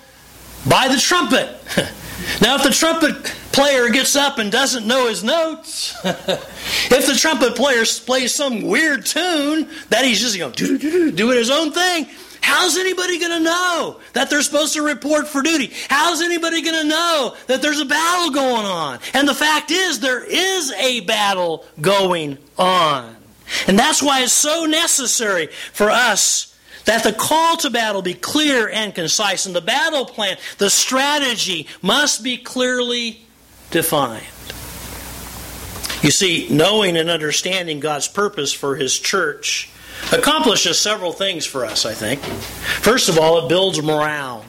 by 0.67 0.87
the 0.87 0.97
trumpet. 0.97 1.49
now, 2.41 2.55
if 2.55 2.63
the 2.63 2.71
trumpet 2.71 3.23
player 3.51 3.89
gets 3.89 4.15
up 4.15 4.37
and 4.37 4.51
doesn't 4.51 4.85
know 4.85 5.07
his 5.07 5.23
notes, 5.23 5.95
if 6.05 7.07
the 7.07 7.17
trumpet 7.17 7.55
player 7.55 7.83
plays 8.05 8.33
some 8.33 8.63
weird 8.63 9.05
tune 9.05 9.69
that 9.89 10.05
he's 10.05 10.21
just 10.21 10.37
going 10.37 10.53
you 10.57 11.05
know 11.05 11.11
doing 11.11 11.37
his 11.37 11.49
own 11.49 11.71
thing, 11.71 12.07
How's 12.41 12.77
anybody 12.77 13.19
going 13.19 13.31
to 13.31 13.43
know 13.43 13.99
that 14.13 14.29
they're 14.29 14.41
supposed 14.41 14.73
to 14.73 14.81
report 14.81 15.27
for 15.27 15.41
duty? 15.41 15.71
How's 15.89 16.21
anybody 16.21 16.61
going 16.61 16.81
to 16.81 16.87
know 16.87 17.35
that 17.47 17.61
there's 17.61 17.79
a 17.79 17.85
battle 17.85 18.31
going 18.31 18.65
on? 18.65 18.99
And 19.13 19.27
the 19.27 19.35
fact 19.35 19.71
is, 19.71 19.99
there 19.99 20.23
is 20.23 20.71
a 20.73 21.01
battle 21.01 21.65
going 21.81 22.37
on. 22.57 23.15
And 23.67 23.77
that's 23.77 24.01
why 24.01 24.21
it's 24.21 24.33
so 24.33 24.65
necessary 24.65 25.47
for 25.47 25.89
us 25.89 26.57
that 26.85 27.03
the 27.03 27.13
call 27.13 27.57
to 27.57 27.69
battle 27.69 28.01
be 28.01 28.13
clear 28.13 28.69
and 28.69 28.95
concise, 28.95 29.45
and 29.45 29.55
the 29.55 29.61
battle 29.61 30.05
plan, 30.05 30.37
the 30.57 30.69
strategy, 30.69 31.67
must 31.81 32.23
be 32.23 32.37
clearly 32.37 33.25
defined. 33.69 34.23
You 36.01 36.11
see, 36.11 36.47
knowing 36.49 36.97
and 36.97 37.09
understanding 37.09 37.79
God's 37.79 38.07
purpose 38.07 38.53
for 38.53 38.75
His 38.75 38.97
church 38.97 39.69
accomplishes 40.13 40.79
several 40.79 41.11
things 41.11 41.45
for 41.45 41.65
us, 41.65 41.85
I 41.85 41.93
think. 41.93 42.21
First 42.21 43.09
of 43.09 43.19
all, 43.19 43.45
it 43.45 43.49
builds 43.49 43.81
morale. 43.81 44.45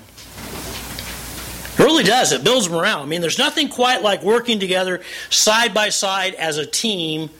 It 1.74 1.80
really 1.80 2.04
does. 2.04 2.32
It 2.32 2.44
builds 2.44 2.68
morale. 2.68 3.02
I 3.02 3.06
mean, 3.06 3.20
there's 3.20 3.38
nothing 3.38 3.68
quite 3.68 4.02
like 4.02 4.22
working 4.22 4.60
together 4.60 5.00
side 5.28 5.74
by 5.74 5.88
side 5.88 6.34
as 6.34 6.56
a 6.56 6.66
team 6.66 7.30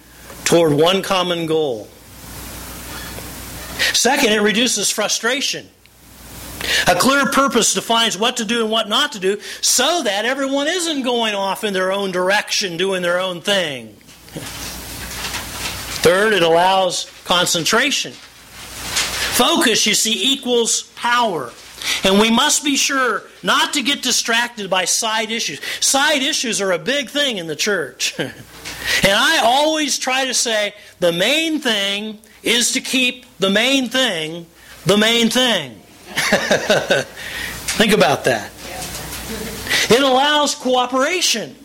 toward 0.44 0.72
one 0.72 1.02
common 1.02 1.46
goal. 1.46 1.88
Second, 3.92 4.32
it 4.32 4.40
reduces 4.40 4.90
frustration. 4.90 5.66
A 6.86 6.94
clear 6.94 7.26
purpose 7.26 7.72
defines 7.74 8.18
what 8.18 8.36
to 8.36 8.44
do 8.44 8.62
and 8.62 8.70
what 8.70 8.88
not 8.88 9.12
to 9.12 9.18
do 9.18 9.40
so 9.60 10.02
that 10.02 10.24
everyone 10.24 10.68
isn't 10.68 11.02
going 11.02 11.34
off 11.34 11.64
in 11.64 11.72
their 11.72 11.90
own 11.90 12.12
direction, 12.12 12.76
doing 12.76 13.02
their 13.02 13.18
own 13.18 13.40
thing. 13.40 13.96
Third, 16.02 16.32
it 16.32 16.42
allows 16.42 17.10
concentration. 17.24 18.12
Focus, 18.12 19.86
you 19.86 19.94
see, 19.94 20.32
equals 20.32 20.82
power. 20.96 21.52
And 22.04 22.20
we 22.20 22.30
must 22.30 22.64
be 22.64 22.76
sure 22.76 23.22
not 23.42 23.72
to 23.74 23.82
get 23.82 24.02
distracted 24.02 24.68
by 24.68 24.84
side 24.84 25.30
issues. 25.30 25.60
Side 25.80 26.22
issues 26.22 26.60
are 26.60 26.72
a 26.72 26.78
big 26.78 27.08
thing 27.08 27.38
in 27.38 27.46
the 27.46 27.56
church. 27.56 28.14
and 29.02 29.12
I 29.12 29.40
always 29.44 29.98
try 29.98 30.26
to 30.26 30.34
say 30.34 30.74
the 30.98 31.12
main 31.12 31.60
thing 31.60 32.18
is 32.42 32.72
to 32.72 32.80
keep 32.80 33.26
the 33.38 33.50
main 33.50 33.88
thing 33.88 34.46
the 34.86 34.96
main 34.96 35.28
thing. 35.30 35.72
Think 37.76 37.92
about 37.92 38.24
that. 38.24 38.50
It 39.90 40.02
allows 40.02 40.54
cooperation. 40.54 41.56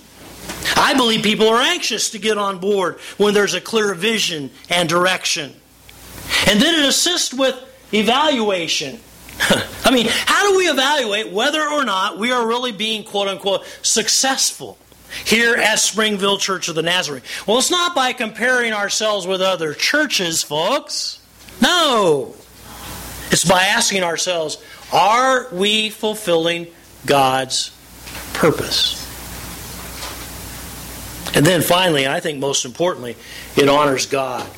I 0.75 0.93
believe 0.95 1.23
people 1.23 1.47
are 1.47 1.61
anxious 1.61 2.09
to 2.11 2.19
get 2.19 2.37
on 2.37 2.59
board 2.59 2.99
when 3.17 3.33
there's 3.33 3.53
a 3.53 3.61
clear 3.61 3.93
vision 3.93 4.51
and 4.69 4.89
direction. 4.89 5.53
And 6.47 6.59
then 6.59 6.79
it 6.79 6.85
assists 6.87 7.33
with 7.33 7.55
evaluation. 7.93 8.99
I 9.85 9.91
mean, 9.91 10.07
how 10.09 10.49
do 10.49 10.57
we 10.57 10.65
evaluate 10.65 11.31
whether 11.31 11.61
or 11.61 11.83
not 11.83 12.17
we 12.17 12.31
are 12.31 12.47
really 12.47 12.71
being, 12.71 13.03
quote 13.03 13.27
unquote, 13.27 13.65
successful 13.81 14.77
here 15.25 15.55
at 15.55 15.79
Springville 15.79 16.37
Church 16.37 16.67
of 16.67 16.75
the 16.75 16.81
Nazarene? 16.81 17.23
Well, 17.47 17.57
it's 17.57 17.71
not 17.71 17.95
by 17.95 18.13
comparing 18.13 18.73
ourselves 18.73 19.25
with 19.25 19.41
other 19.41 19.73
churches, 19.73 20.43
folks. 20.43 21.19
No. 21.61 22.35
It's 23.31 23.45
by 23.45 23.63
asking 23.63 24.03
ourselves, 24.03 24.61
are 24.93 25.47
we 25.51 25.89
fulfilling 25.89 26.67
God's 27.05 27.71
purpose? 28.33 29.01
And 31.35 31.45
then 31.45 31.61
finally, 31.61 32.07
I 32.07 32.19
think 32.21 32.39
most 32.39 32.65
importantly, 32.65 33.17
it 33.57 33.67
honors 33.67 34.05
God. 34.05 34.49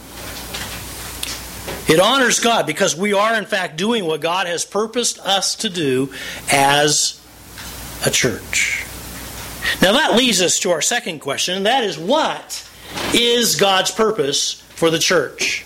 It 1.88 2.00
honors 2.00 2.40
God 2.40 2.68
because 2.68 2.96
we 2.96 3.14
are, 3.14 3.36
in 3.36 3.46
fact, 3.46 3.78
doing 3.78 4.06
what 4.06 4.22
God 4.22 4.46
has 4.46 4.66
purposed 4.66 5.20
us 5.20 5.56
to 5.58 5.70
do 5.70 6.12
as 6.52 7.20
a 8.06 8.12
church. 8.12 8.86
Now, 9.82 9.94
that 9.94 10.16
leads 10.16 10.42
us 10.42 10.60
to 10.60 10.72
our 10.72 10.82
second 10.82 11.20
question, 11.20 11.56
and 11.56 11.66
that 11.66 11.84
is 11.84 11.98
what 11.98 12.68
is 13.14 13.56
God's 13.56 13.92
purpose 13.92 14.62
for 14.76 14.90
the 14.90 15.00
church? 15.00 15.66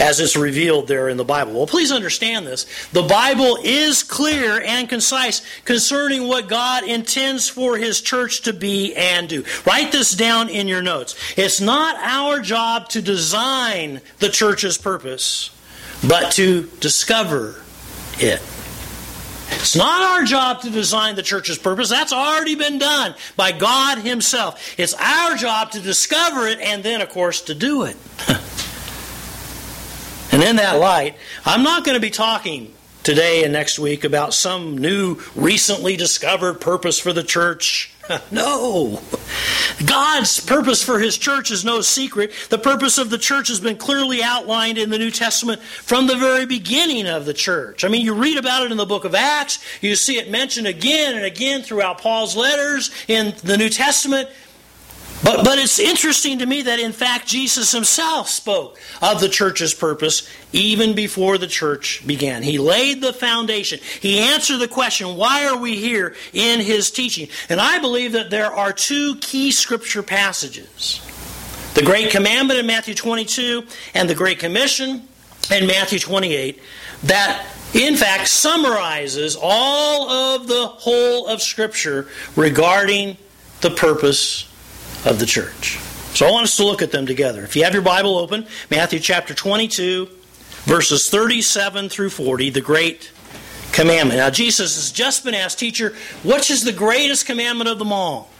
as 0.00 0.20
it's 0.20 0.36
revealed 0.36 0.88
there 0.88 1.08
in 1.08 1.16
the 1.16 1.24
Bible. 1.24 1.52
Well, 1.52 1.66
please 1.66 1.92
understand 1.92 2.46
this. 2.46 2.66
The 2.92 3.02
Bible 3.02 3.58
is 3.62 4.02
clear 4.02 4.60
and 4.60 4.88
concise 4.88 5.42
concerning 5.64 6.26
what 6.26 6.48
God 6.48 6.84
intends 6.84 7.48
for 7.48 7.76
His 7.76 8.00
church 8.00 8.42
to 8.42 8.52
be 8.52 8.94
and 8.94 9.28
do. 9.28 9.44
Write 9.64 9.92
this 9.92 10.12
down 10.12 10.48
in 10.48 10.66
your 10.66 10.82
notes. 10.82 11.14
It's 11.36 11.60
not 11.60 11.96
our 11.96 12.40
job 12.40 12.88
to 12.90 13.02
design 13.02 14.00
the 14.18 14.28
church's 14.28 14.78
purpose, 14.78 15.50
but 16.06 16.32
to 16.32 16.64
discover 16.80 17.62
it. 18.18 18.42
It's 19.60 19.76
not 19.76 20.02
our 20.02 20.24
job 20.24 20.62
to 20.62 20.70
design 20.70 21.14
the 21.14 21.22
church's 21.22 21.58
purpose. 21.58 21.88
That's 21.88 22.12
already 22.12 22.54
been 22.54 22.78
done 22.78 23.14
by 23.36 23.52
God 23.52 23.98
Himself. 23.98 24.78
It's 24.78 24.94
our 24.94 25.36
job 25.36 25.72
to 25.72 25.80
discover 25.80 26.46
it 26.46 26.58
and 26.60 26.82
then, 26.82 27.00
of 27.00 27.08
course, 27.10 27.42
to 27.42 27.54
do 27.54 27.84
it. 27.84 27.96
And 30.32 30.42
in 30.42 30.56
that 30.56 30.80
light, 30.80 31.16
I'm 31.44 31.62
not 31.62 31.84
going 31.84 31.94
to 31.94 32.00
be 32.00 32.08
talking 32.08 32.72
today 33.02 33.44
and 33.44 33.52
next 33.52 33.78
week 33.78 34.02
about 34.02 34.32
some 34.32 34.78
new, 34.78 35.18
recently 35.36 35.94
discovered 35.94 36.54
purpose 36.54 36.98
for 36.98 37.12
the 37.12 37.22
church. 37.22 37.91
no. 38.30 39.00
God's 39.86 40.40
purpose 40.40 40.82
for 40.82 40.98
His 40.98 41.16
church 41.16 41.50
is 41.50 41.64
no 41.64 41.80
secret. 41.80 42.32
The 42.50 42.58
purpose 42.58 42.98
of 42.98 43.10
the 43.10 43.18
church 43.18 43.48
has 43.48 43.60
been 43.60 43.76
clearly 43.76 44.22
outlined 44.22 44.78
in 44.78 44.90
the 44.90 44.98
New 44.98 45.10
Testament 45.10 45.60
from 45.62 46.06
the 46.06 46.16
very 46.16 46.46
beginning 46.46 47.06
of 47.06 47.24
the 47.24 47.34
church. 47.34 47.84
I 47.84 47.88
mean, 47.88 48.02
you 48.02 48.14
read 48.14 48.38
about 48.38 48.64
it 48.64 48.70
in 48.70 48.76
the 48.76 48.86
book 48.86 49.04
of 49.04 49.14
Acts, 49.14 49.58
you 49.80 49.96
see 49.96 50.18
it 50.18 50.30
mentioned 50.30 50.66
again 50.66 51.16
and 51.16 51.24
again 51.24 51.62
throughout 51.62 51.98
Paul's 51.98 52.36
letters 52.36 52.90
in 53.08 53.34
the 53.44 53.56
New 53.56 53.68
Testament. 53.68 54.28
But, 55.24 55.44
but 55.44 55.58
it's 55.58 55.78
interesting 55.78 56.40
to 56.40 56.46
me 56.46 56.62
that, 56.62 56.80
in 56.80 56.92
fact, 56.92 57.28
Jesus 57.28 57.70
himself 57.70 58.28
spoke 58.28 58.80
of 59.00 59.20
the 59.20 59.28
church's 59.28 59.72
purpose 59.72 60.28
even 60.52 60.94
before 60.94 61.38
the 61.38 61.46
church 61.46 62.04
began. 62.06 62.42
He 62.42 62.58
laid 62.58 63.00
the 63.00 63.12
foundation. 63.12 63.78
He 64.00 64.18
answered 64.18 64.58
the 64.58 64.68
question, 64.68 65.16
why 65.16 65.46
are 65.46 65.56
we 65.56 65.76
here 65.76 66.16
in 66.32 66.60
his 66.60 66.90
teaching? 66.90 67.28
And 67.48 67.60
I 67.60 67.78
believe 67.78 68.12
that 68.12 68.30
there 68.30 68.52
are 68.52 68.72
two 68.72 69.16
key 69.16 69.52
scripture 69.52 70.02
passages 70.02 71.00
the 71.74 71.82
Great 71.82 72.10
Commandment 72.10 72.60
in 72.60 72.66
Matthew 72.66 72.94
22 72.94 73.64
and 73.94 74.10
the 74.10 74.14
Great 74.14 74.38
Commission 74.38 75.08
in 75.50 75.66
Matthew 75.66 75.98
28 75.98 76.60
that 77.04 77.46
in 77.72 77.96
fact 77.96 78.28
summarizes 78.28 79.36
all 79.40 80.10
of 80.10 80.48
the 80.48 80.66
whole 80.66 81.26
of 81.26 81.40
Scripture 81.40 82.08
regarding 82.36 83.16
the 83.62 83.70
purpose 83.70 84.51
of 85.04 85.18
the 85.18 85.26
church. 85.26 85.78
So 86.14 86.26
I 86.26 86.30
want 86.30 86.44
us 86.44 86.56
to 86.56 86.64
look 86.64 86.82
at 86.82 86.92
them 86.92 87.06
together. 87.06 87.42
If 87.42 87.56
you 87.56 87.64
have 87.64 87.72
your 87.72 87.82
Bible 87.82 88.18
open, 88.18 88.46
Matthew 88.70 89.00
chapter 89.00 89.34
22, 89.34 90.08
verses 90.64 91.08
37 91.08 91.88
through 91.88 92.10
40, 92.10 92.50
the 92.50 92.60
great 92.60 93.10
commandment. 93.72 94.18
Now, 94.18 94.30
Jesus 94.30 94.76
has 94.76 94.92
just 94.92 95.24
been 95.24 95.34
asked, 95.34 95.58
Teacher, 95.58 95.94
which 96.22 96.50
is 96.50 96.64
the 96.64 96.72
greatest 96.72 97.26
commandment 97.26 97.70
of 97.70 97.78
them 97.78 97.92
all? 97.92 98.30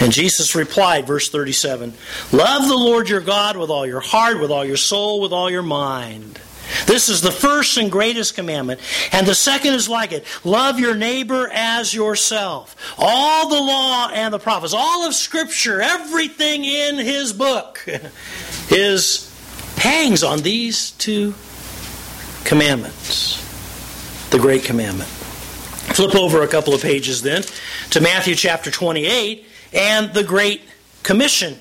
And 0.00 0.12
Jesus 0.12 0.54
replied, 0.54 1.06
verse 1.06 1.28
37 1.28 1.94
Love 2.32 2.68
the 2.68 2.76
Lord 2.76 3.08
your 3.08 3.20
God 3.20 3.56
with 3.56 3.70
all 3.70 3.86
your 3.86 4.00
heart, 4.00 4.40
with 4.40 4.50
all 4.50 4.64
your 4.64 4.76
soul, 4.76 5.20
with 5.20 5.32
all 5.32 5.50
your 5.50 5.62
mind. 5.62 6.40
This 6.86 7.08
is 7.08 7.20
the 7.20 7.30
first 7.30 7.76
and 7.76 7.90
greatest 7.90 8.34
commandment. 8.34 8.80
And 9.12 9.26
the 9.26 9.34
second 9.34 9.74
is 9.74 9.88
like 9.88 10.12
it 10.12 10.24
love 10.44 10.78
your 10.78 10.94
neighbor 10.94 11.48
as 11.52 11.94
yourself. 11.94 12.76
All 12.98 13.48
the 13.48 13.60
law 13.60 14.08
and 14.12 14.32
the 14.32 14.38
prophets, 14.38 14.74
all 14.74 15.06
of 15.06 15.14
Scripture, 15.14 15.80
everything 15.80 16.64
in 16.64 16.96
his 16.96 17.32
book 17.32 17.84
is 18.70 19.28
hangs 19.76 20.22
on 20.22 20.40
these 20.40 20.92
two 20.92 21.34
commandments. 22.44 23.40
The 24.30 24.38
great 24.38 24.64
commandment. 24.64 25.08
Flip 25.08 26.14
over 26.14 26.42
a 26.42 26.48
couple 26.48 26.72
of 26.72 26.80
pages 26.80 27.22
then 27.22 27.42
to 27.90 28.00
Matthew 28.00 28.34
chapter 28.34 28.70
28 28.70 29.46
and 29.72 30.14
the 30.14 30.24
Great 30.24 30.62
Commission. 31.02 31.58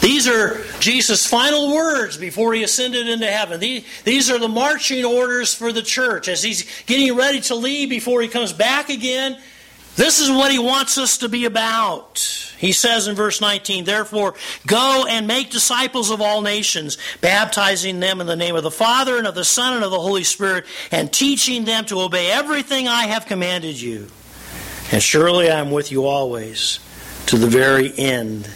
These 0.00 0.26
are 0.28 0.64
Jesus' 0.84 1.26
final 1.26 1.74
words 1.74 2.18
before 2.18 2.52
he 2.52 2.62
ascended 2.62 3.08
into 3.08 3.26
heaven. 3.26 3.58
These 3.58 4.30
are 4.30 4.38
the 4.38 4.48
marching 4.48 5.02
orders 5.02 5.54
for 5.54 5.72
the 5.72 5.80
church 5.80 6.28
as 6.28 6.42
he's 6.42 6.84
getting 6.84 7.16
ready 7.16 7.40
to 7.42 7.54
leave 7.54 7.88
before 7.88 8.20
he 8.20 8.28
comes 8.28 8.52
back 8.52 8.90
again. 8.90 9.38
This 9.96 10.20
is 10.20 10.28
what 10.28 10.52
he 10.52 10.58
wants 10.58 10.98
us 10.98 11.16
to 11.18 11.30
be 11.30 11.46
about. 11.46 12.18
He 12.58 12.72
says 12.72 13.08
in 13.08 13.16
verse 13.16 13.40
19, 13.40 13.84
Therefore, 13.84 14.34
go 14.66 15.06
and 15.08 15.26
make 15.26 15.50
disciples 15.50 16.10
of 16.10 16.20
all 16.20 16.42
nations, 16.42 16.98
baptizing 17.22 18.00
them 18.00 18.20
in 18.20 18.26
the 18.26 18.36
name 18.36 18.54
of 18.54 18.62
the 18.62 18.70
Father 18.70 19.16
and 19.16 19.26
of 19.26 19.34
the 19.34 19.44
Son 19.44 19.72
and 19.72 19.84
of 19.84 19.90
the 19.90 19.98
Holy 19.98 20.24
Spirit, 20.24 20.66
and 20.90 21.10
teaching 21.10 21.64
them 21.64 21.86
to 21.86 22.00
obey 22.02 22.30
everything 22.30 22.88
I 22.88 23.06
have 23.06 23.24
commanded 23.24 23.80
you. 23.80 24.08
And 24.92 25.02
surely 25.02 25.50
I 25.50 25.60
am 25.60 25.70
with 25.70 25.90
you 25.90 26.04
always 26.04 26.78
to 27.26 27.38
the 27.38 27.46
very 27.46 27.90
end 27.96 28.50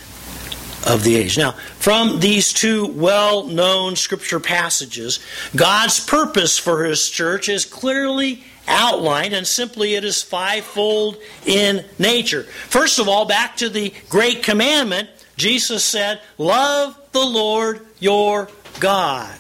of 0.87 1.05
the 1.05 1.17
age. 1.17 1.37
Now, 1.37 1.53
from 1.79 2.21
these 2.21 2.53
two 2.53 2.87
well 2.87 3.47
known 3.47 3.97
scripture 3.97 4.41
passages, 4.41 5.21
God's 5.55 6.05
purpose 6.05 6.59
for 6.59 6.85
His 6.85 7.09
church 7.09 7.49
is 7.49 7.65
clearly 7.65 8.45
outlined, 8.67 9.35
and 9.35 9.47
simply 9.47 9.95
it 9.95 10.05
is 10.05 10.23
fivefold 10.23 11.17
in 11.47 11.85
nature. 11.99 12.43
First 12.43 12.99
of 12.99 13.09
all, 13.09 13.25
back 13.25 13.57
to 13.57 13.69
the 13.69 13.93
great 14.09 14.43
commandment, 14.43 15.09
Jesus 15.37 15.85
said, 15.85 16.21
Love 16.37 16.99
the 17.13 17.25
Lord 17.25 17.87
your 17.99 18.49
God. 18.79 19.37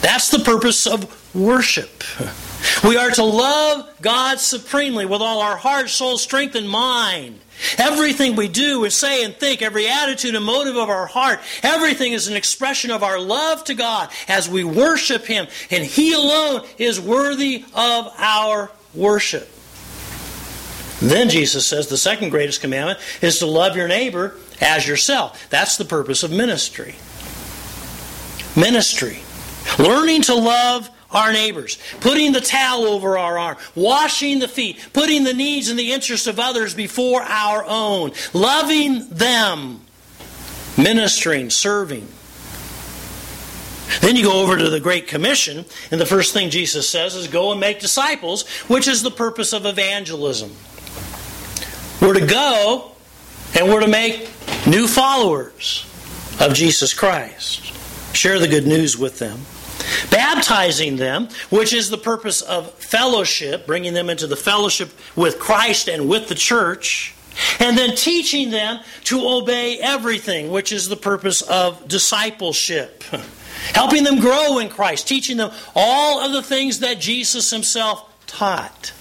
That's 0.00 0.30
the 0.30 0.38
purpose 0.38 0.86
of 0.86 1.34
worship. 1.34 2.04
We 2.84 2.96
are 2.96 3.10
to 3.10 3.24
love 3.24 3.88
God 4.00 4.38
supremely 4.38 5.06
with 5.06 5.20
all 5.20 5.40
our 5.40 5.56
heart, 5.56 5.88
soul, 5.88 6.18
strength, 6.18 6.54
and 6.54 6.68
mind. 6.68 7.40
Everything 7.78 8.36
we 8.36 8.48
do 8.48 8.84
and 8.84 8.92
say 8.92 9.24
and 9.24 9.34
think, 9.34 9.62
every 9.62 9.88
attitude 9.88 10.34
and 10.34 10.44
motive 10.44 10.76
of 10.76 10.88
our 10.90 11.06
heart, 11.06 11.40
everything 11.62 12.12
is 12.12 12.28
an 12.28 12.36
expression 12.36 12.90
of 12.90 13.02
our 13.02 13.18
love 13.18 13.64
to 13.64 13.74
God 13.74 14.10
as 14.28 14.48
we 14.48 14.62
worship 14.62 15.24
Him. 15.24 15.46
And 15.70 15.84
He 15.84 16.12
alone 16.12 16.66
is 16.78 17.00
worthy 17.00 17.64
of 17.74 18.12
our 18.18 18.70
worship. 18.94 19.48
Then 21.00 21.28
Jesus 21.28 21.66
says 21.66 21.88
the 21.88 21.98
second 21.98 22.30
greatest 22.30 22.60
commandment 22.60 22.98
is 23.20 23.38
to 23.40 23.46
love 23.46 23.76
your 23.76 23.88
neighbor 23.88 24.36
as 24.60 24.86
yourself. 24.86 25.48
That's 25.50 25.76
the 25.76 25.84
purpose 25.84 26.22
of 26.22 26.30
ministry. 26.30 26.94
Ministry. 28.54 29.18
Learning 29.78 30.22
to 30.22 30.34
love 30.34 30.88
our 31.16 31.32
neighbors, 31.32 31.78
putting 32.00 32.32
the 32.32 32.40
towel 32.40 32.84
over 32.84 33.16
our 33.16 33.38
arm, 33.38 33.56
washing 33.74 34.38
the 34.38 34.48
feet, 34.48 34.78
putting 34.92 35.24
the 35.24 35.32
needs 35.32 35.70
and 35.70 35.78
the 35.78 35.92
interests 35.92 36.26
of 36.26 36.38
others 36.38 36.74
before 36.74 37.22
our 37.22 37.64
own, 37.66 38.12
loving 38.34 39.08
them, 39.08 39.80
ministering, 40.76 41.48
serving. 41.48 42.06
Then 44.02 44.16
you 44.16 44.24
go 44.24 44.42
over 44.42 44.58
to 44.58 44.68
the 44.68 44.80
Great 44.80 45.08
Commission, 45.08 45.64
and 45.90 46.00
the 46.00 46.06
first 46.06 46.34
thing 46.34 46.50
Jesus 46.50 46.88
says 46.88 47.14
is 47.14 47.28
go 47.28 47.50
and 47.50 47.60
make 47.60 47.80
disciples, 47.80 48.46
which 48.68 48.86
is 48.86 49.02
the 49.02 49.10
purpose 49.10 49.54
of 49.54 49.64
evangelism. 49.64 50.50
We're 52.02 52.20
to 52.20 52.26
go 52.26 52.92
and 53.58 53.68
we're 53.68 53.80
to 53.80 53.88
make 53.88 54.28
new 54.66 54.86
followers 54.86 55.86
of 56.40 56.52
Jesus 56.52 56.92
Christ. 56.92 57.72
Share 58.14 58.38
the 58.38 58.48
good 58.48 58.66
news 58.66 58.98
with 58.98 59.18
them 59.18 59.38
baptizing 60.10 60.96
them, 60.96 61.28
which 61.50 61.72
is 61.72 61.90
the 61.90 61.98
purpose 61.98 62.42
of 62.42 62.70
fellowship, 62.72 63.66
bringing 63.66 63.94
them 63.94 64.10
into 64.10 64.26
the 64.26 64.36
fellowship 64.36 64.90
with 65.14 65.38
Christ 65.38 65.88
and 65.88 66.08
with 66.08 66.28
the 66.28 66.34
church, 66.34 67.14
and 67.60 67.76
then 67.76 67.94
teaching 67.96 68.50
them 68.50 68.80
to 69.04 69.26
obey 69.26 69.78
everything, 69.78 70.50
which 70.50 70.72
is 70.72 70.88
the 70.88 70.96
purpose 70.96 71.42
of 71.42 71.86
discipleship. 71.88 73.04
Helping 73.72 74.04
them 74.04 74.20
grow 74.20 74.58
in 74.58 74.68
Christ, 74.68 75.08
teaching 75.08 75.38
them 75.38 75.50
all 75.74 76.20
of 76.20 76.32
the 76.32 76.42
things 76.42 76.80
that 76.80 77.00
Jesus 77.00 77.50
himself 77.50 78.04
taught. 78.26 78.92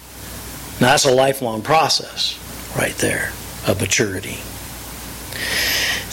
Now, 0.80 0.88
that's 0.88 1.06
a 1.06 1.14
lifelong 1.14 1.62
process 1.62 2.40
right 2.76 2.96
there 2.96 3.32
of 3.68 3.80
maturity. 3.80 4.38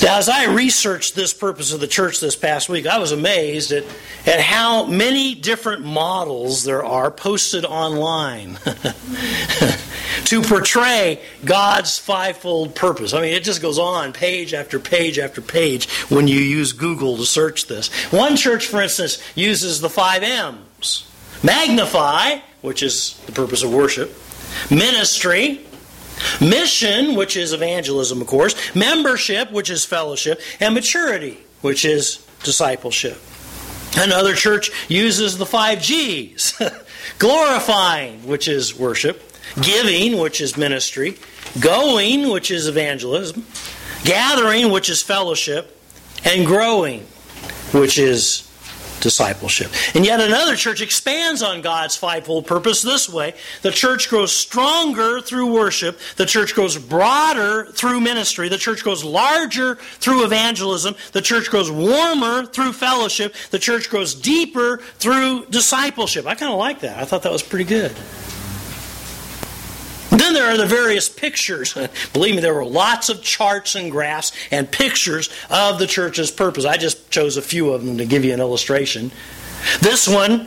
As 0.00 0.28
I 0.28 0.46
researched 0.46 1.14
this 1.14 1.32
purpose 1.32 1.72
of 1.72 1.80
the 1.80 1.87
church 1.87 2.18
this 2.18 2.34
past 2.34 2.68
week, 2.68 2.87
I 2.87 2.99
was 2.99 3.12
amazed 3.12 3.72
at, 3.72 3.84
at 4.26 4.40
how 4.40 4.84
many 4.86 5.34
different 5.34 5.84
models 5.84 6.64
there 6.64 6.84
are 6.84 7.10
posted 7.10 7.64
online 7.64 8.58
to 10.25 10.43
portray 10.43 11.21
God's 11.45 11.99
fivefold 11.99 12.75
purpose. 12.75 13.14
I 13.14 13.21
mean, 13.21 13.32
it 13.32 13.45
just 13.45 13.62
goes 13.62 13.78
on 13.78 14.12
page 14.12 14.54
after 14.54 14.78
page 14.80 15.19
after 15.19 15.40
page 15.40 15.88
when 16.08 16.26
you 16.26 16.40
use 16.40 16.73
Google 16.73 17.17
to 17.17 17.25
search 17.25 17.67
this. 17.67 17.88
One 18.12 18.36
church, 18.36 18.67
for 18.67 18.82
instance, 18.82 19.23
uses 19.36 19.80
the 19.80 19.90
five 19.90 20.23
M's 20.23 21.08
magnify, 21.43 22.38
which 22.60 22.82
is 22.82 23.19
the 23.26 23.32
purpose 23.32 23.62
of 23.62 23.73
worship, 23.73 24.12
ministry, 24.71 25.60
Mission, 26.41 27.15
which 27.15 27.37
is 27.37 27.52
evangelism, 27.52 28.21
of 28.21 28.26
course, 28.26 28.54
membership, 28.75 29.50
which 29.50 29.71
is 29.71 29.85
fellowship, 29.85 30.41
and 30.61 30.75
maturity, 30.75 31.39
which 31.61 31.85
is 31.85 32.26
discipleship. 32.43 33.21
Another 33.97 34.35
church 34.35 34.71
uses 34.89 35.39
the 35.39 35.47
five 35.47 35.80
G's. 35.80 36.61
Glorifying, 37.19 38.26
which 38.26 38.49
is 38.49 38.76
worship, 38.78 39.23
giving, 39.61 40.19
which 40.19 40.41
is 40.41 40.56
ministry, 40.56 41.19
going, 41.61 42.30
which 42.30 42.50
is 42.50 42.67
evangelism, 42.67 43.45
gathering, 44.04 44.71
which 44.71 44.89
is 44.89 45.02
fellowship, 45.02 45.78
and 46.25 46.47
growing, 46.47 47.00
which 47.73 47.99
is 47.99 48.49
discipleship. 49.02 49.71
And 49.95 50.06
yet 50.06 50.21
another 50.21 50.56
church 50.56 50.80
expands 50.80 51.43
on 51.43 51.60
God's 51.60 51.97
fivefold 51.97 52.47
purpose 52.47 52.80
this 52.80 53.08
way 53.08 53.34
the 53.60 53.71
church 53.71 54.08
grows 54.08 54.34
stronger 54.34 55.21
through 55.21 55.52
worship, 55.52 55.99
the 56.17 56.26
church 56.26 56.54
grows 56.54 56.78
broader 56.78 57.67
through 57.67 58.00
ministry, 58.00 58.49
the 58.49 58.58
church 58.58 58.82
grows 58.82 59.04
larger 59.04 59.75
through 59.75 60.25
evangelism, 60.25 60.95
the 61.12 61.21
church 61.21 61.50
grows 61.50 61.71
warmer 61.71 62.47
through 62.47 62.73
fellowship, 62.73 63.34
the 63.50 63.58
church 63.58 63.91
grows 63.91 64.15
deeper 64.15 64.78
through 64.99 65.47
discipleship. 65.47 66.26
I 66.26 66.34
kind 66.34 66.52
of 66.52 66.58
like 66.58 66.80
that. 66.80 66.99
I 66.99 67.04
thought 67.04 67.23
that 67.25 67.32
was 67.32 67.43
pretty 67.43 67.65
good. 67.65 67.93
Then 70.23 70.35
there 70.35 70.47
are 70.47 70.56
the 70.56 70.67
various 70.67 71.08
pictures. 71.08 71.76
Believe 72.13 72.37
me, 72.37 72.41
there 72.41 72.54
were 72.54 72.65
lots 72.65 73.08
of 73.08 73.23
charts 73.23 73.75
and 73.75 73.91
graphs 73.91 74.30
and 74.52 74.71
pictures 74.71 75.28
of 75.50 75.80
the 75.80 75.87
church's 75.89 76.30
purpose. 76.30 76.65
I 76.65 76.76
just 76.76 77.11
chose 77.11 77.37
a 77.37 77.43
few 77.43 77.73
of 77.73 77.85
them 77.85 77.99
to 77.99 78.06
give 78.06 78.25
you 78.25 78.32
an 78.32 78.39
illustration. 78.39 79.11
This 79.80 80.06
one, 80.06 80.47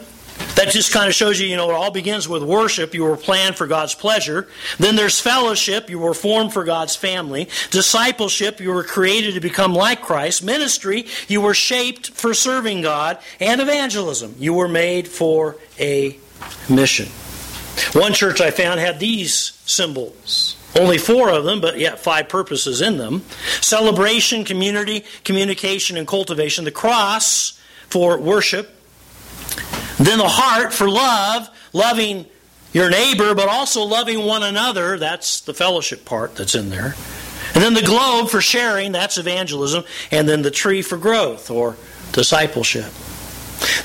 that 0.56 0.70
just 0.70 0.94
kind 0.94 1.10
of 1.10 1.14
shows 1.14 1.42
you, 1.42 1.48
you 1.48 1.58
know, 1.58 1.70
it 1.70 1.74
all 1.74 1.92
begins 1.92 2.26
with 2.30 2.42
worship. 2.42 2.94
You 2.94 3.04
were 3.04 3.18
planned 3.18 3.58
for 3.58 3.68
God's 3.68 3.94
pleasure. 3.94 4.48
Then 4.80 4.96
there's 4.96 5.20
fellowship. 5.20 5.90
You 5.90 6.00
were 6.00 6.14
formed 6.14 6.54
for 6.54 6.64
God's 6.64 6.96
family. 6.96 7.50
Discipleship. 7.70 8.62
You 8.62 8.72
were 8.72 8.86
created 8.86 9.34
to 9.34 9.42
become 9.42 9.74
like 9.74 10.02
Christ. 10.02 10.42
Ministry. 10.42 11.08
You 11.28 11.42
were 11.42 11.54
shaped 11.54 12.12
for 12.12 12.34
serving 12.34 12.82
God. 12.82 13.20
And 13.42 13.60
evangelism. 13.60 14.36
You 14.40 14.54
were 14.54 14.70
made 14.70 15.10
for 15.10 15.58
a 15.78 16.18
mission. 16.70 17.08
One 17.94 18.14
church 18.14 18.42
I 18.42 18.52
found 18.52 18.80
had 18.80 19.00
these 19.00 19.54
symbols. 19.66 20.56
Only 20.78 20.98
four 20.98 21.30
of 21.30 21.46
them, 21.46 21.62
but 21.62 21.80
yet 21.80 22.00
five 22.00 22.28
purposes 22.28 22.82
in 22.82 22.98
them 22.98 23.24
celebration, 23.62 24.44
community, 24.44 25.06
communication, 25.24 25.98
and 25.98 26.08
cultivation. 26.08 26.66
The 26.66 26.72
cross 26.72 27.60
for 27.88 28.18
worship. 28.18 28.72
Then 29.98 30.18
the 30.18 30.28
heart 30.28 30.74
for 30.74 30.90
love, 30.90 31.50
loving 31.72 32.26
your 32.74 32.90
neighbor, 32.90 33.34
but 33.34 33.48
also 33.48 33.84
loving 33.84 34.26
one 34.26 34.44
another. 34.44 34.98
That's 34.98 35.40
the 35.40 35.54
fellowship 35.54 36.04
part 36.04 36.36
that's 36.36 36.56
in 36.56 36.70
there. 36.70 36.96
And 37.54 37.64
then 37.64 37.74
the 37.74 37.82
globe 37.82 38.30
for 38.30 38.42
sharing, 38.42 38.92
that's 38.92 39.18
evangelism. 39.18 39.86
And 40.12 40.28
then 40.28 40.42
the 40.42 40.52
tree 40.52 40.82
for 40.82 40.98
growth 40.98 41.50
or 41.50 41.78
discipleship. 42.12 42.92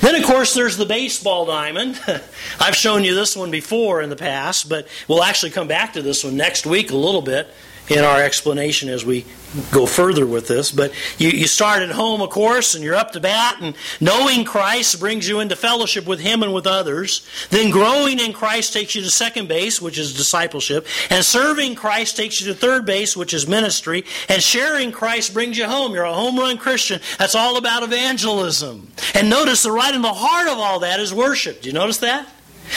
Then, 0.01 0.15
of 0.15 0.23
course, 0.23 0.53
there's 0.53 0.77
the 0.77 0.85
baseball 0.85 1.45
diamond. 1.45 1.99
I've 2.59 2.75
shown 2.75 3.03
you 3.03 3.15
this 3.15 3.35
one 3.35 3.51
before 3.51 4.01
in 4.01 4.09
the 4.09 4.15
past, 4.15 4.69
but 4.69 4.87
we'll 5.07 5.23
actually 5.23 5.51
come 5.51 5.67
back 5.67 5.93
to 5.93 6.01
this 6.01 6.23
one 6.23 6.35
next 6.35 6.65
week 6.65 6.91
a 6.91 6.97
little 6.97 7.21
bit 7.21 7.47
in 7.91 8.05
our 8.05 8.23
explanation 8.23 8.87
as 8.87 9.03
we 9.03 9.25
go 9.71 9.85
further 9.85 10.25
with 10.25 10.47
this. 10.47 10.71
But 10.71 10.93
you, 11.17 11.29
you 11.29 11.45
start 11.45 11.83
at 11.83 11.91
home, 11.91 12.21
of 12.21 12.29
course, 12.29 12.73
and 12.73 12.83
you're 12.83 12.95
up 12.95 13.11
to 13.11 13.19
bat, 13.19 13.57
and 13.59 13.75
knowing 13.99 14.45
Christ 14.45 14.99
brings 14.99 15.27
you 15.27 15.41
into 15.41 15.57
fellowship 15.57 16.05
with 16.05 16.21
Him 16.21 16.41
and 16.41 16.53
with 16.53 16.65
others. 16.65 17.27
Then 17.49 17.69
growing 17.69 18.19
in 18.19 18.31
Christ 18.31 18.71
takes 18.71 18.95
you 18.95 19.01
to 19.01 19.09
second 19.09 19.49
base, 19.49 19.81
which 19.81 19.97
is 19.97 20.15
discipleship. 20.15 20.87
And 21.09 21.25
serving 21.25 21.75
Christ 21.75 22.15
takes 22.15 22.39
you 22.39 22.47
to 22.47 22.53
third 22.53 22.85
base, 22.85 23.17
which 23.17 23.33
is 23.33 23.47
ministry. 23.47 24.05
And 24.29 24.41
sharing 24.41 24.91
Christ 24.91 25.33
brings 25.33 25.57
you 25.57 25.65
home. 25.65 25.93
You're 25.93 26.05
a 26.05 26.13
home 26.13 26.37
run 26.37 26.57
Christian. 26.57 27.01
That's 27.17 27.35
all 27.35 27.57
about 27.57 27.83
evangelism. 27.83 28.91
And 29.13 29.29
notice 29.29 29.63
that 29.63 29.71
right 29.71 29.93
in 29.93 30.01
the 30.01 30.13
heart 30.13 30.47
of 30.47 30.57
all 30.57 30.79
that 30.79 30.99
is 31.01 31.13
worship. 31.13 31.61
Do 31.61 31.69
you 31.69 31.73
notice 31.73 31.97
that? 31.97 32.27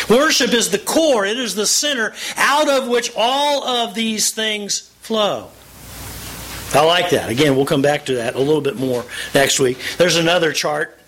Worship 0.09 0.53
is 0.53 0.71
the 0.71 0.79
core, 0.79 1.25
it 1.25 1.39
is 1.39 1.55
the 1.55 1.67
center 1.67 2.13
out 2.37 2.69
of 2.69 2.89
which 2.89 3.13
all 3.17 3.65
of 3.65 3.95
these 3.95 4.33
things 4.33 4.91
flow. 5.01 5.51
I 6.75 6.85
like 6.85 7.11
that. 7.11 7.31
Again, 7.31 7.55
we'll 7.55 7.67
come 7.67 7.83
back 7.83 8.07
to 8.07 8.17
that 8.17 8.35
a 8.35 8.39
little 8.39 8.61
bit 8.61 8.77
more 8.77 9.05
next 9.35 9.61
week. 9.61 9.79
There's 9.97 10.17
another 10.17 10.53
chart. 10.53 10.99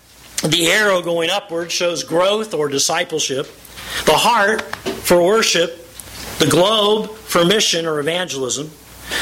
The 0.43 0.67
arrow 0.67 1.01
going 1.01 1.29
upward 1.29 1.71
shows 1.71 2.03
growth 2.03 2.53
or 2.53 2.69
discipleship. 2.69 3.47
The 4.05 4.13
heart 4.13 4.61
for 4.61 5.21
worship. 5.21 5.83
The 6.39 6.47
globe 6.47 7.09
for 7.15 7.43
mission 7.43 7.85
or 7.85 7.99
evangelism. 7.99 8.71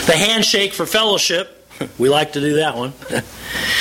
The 0.06 0.17
handshake 0.17 0.73
for 0.73 0.86
fellowship. 0.86 1.55
We 1.97 2.09
like 2.09 2.33
to 2.33 2.39
do 2.39 2.55
that 2.55 2.75
one. 2.75 2.93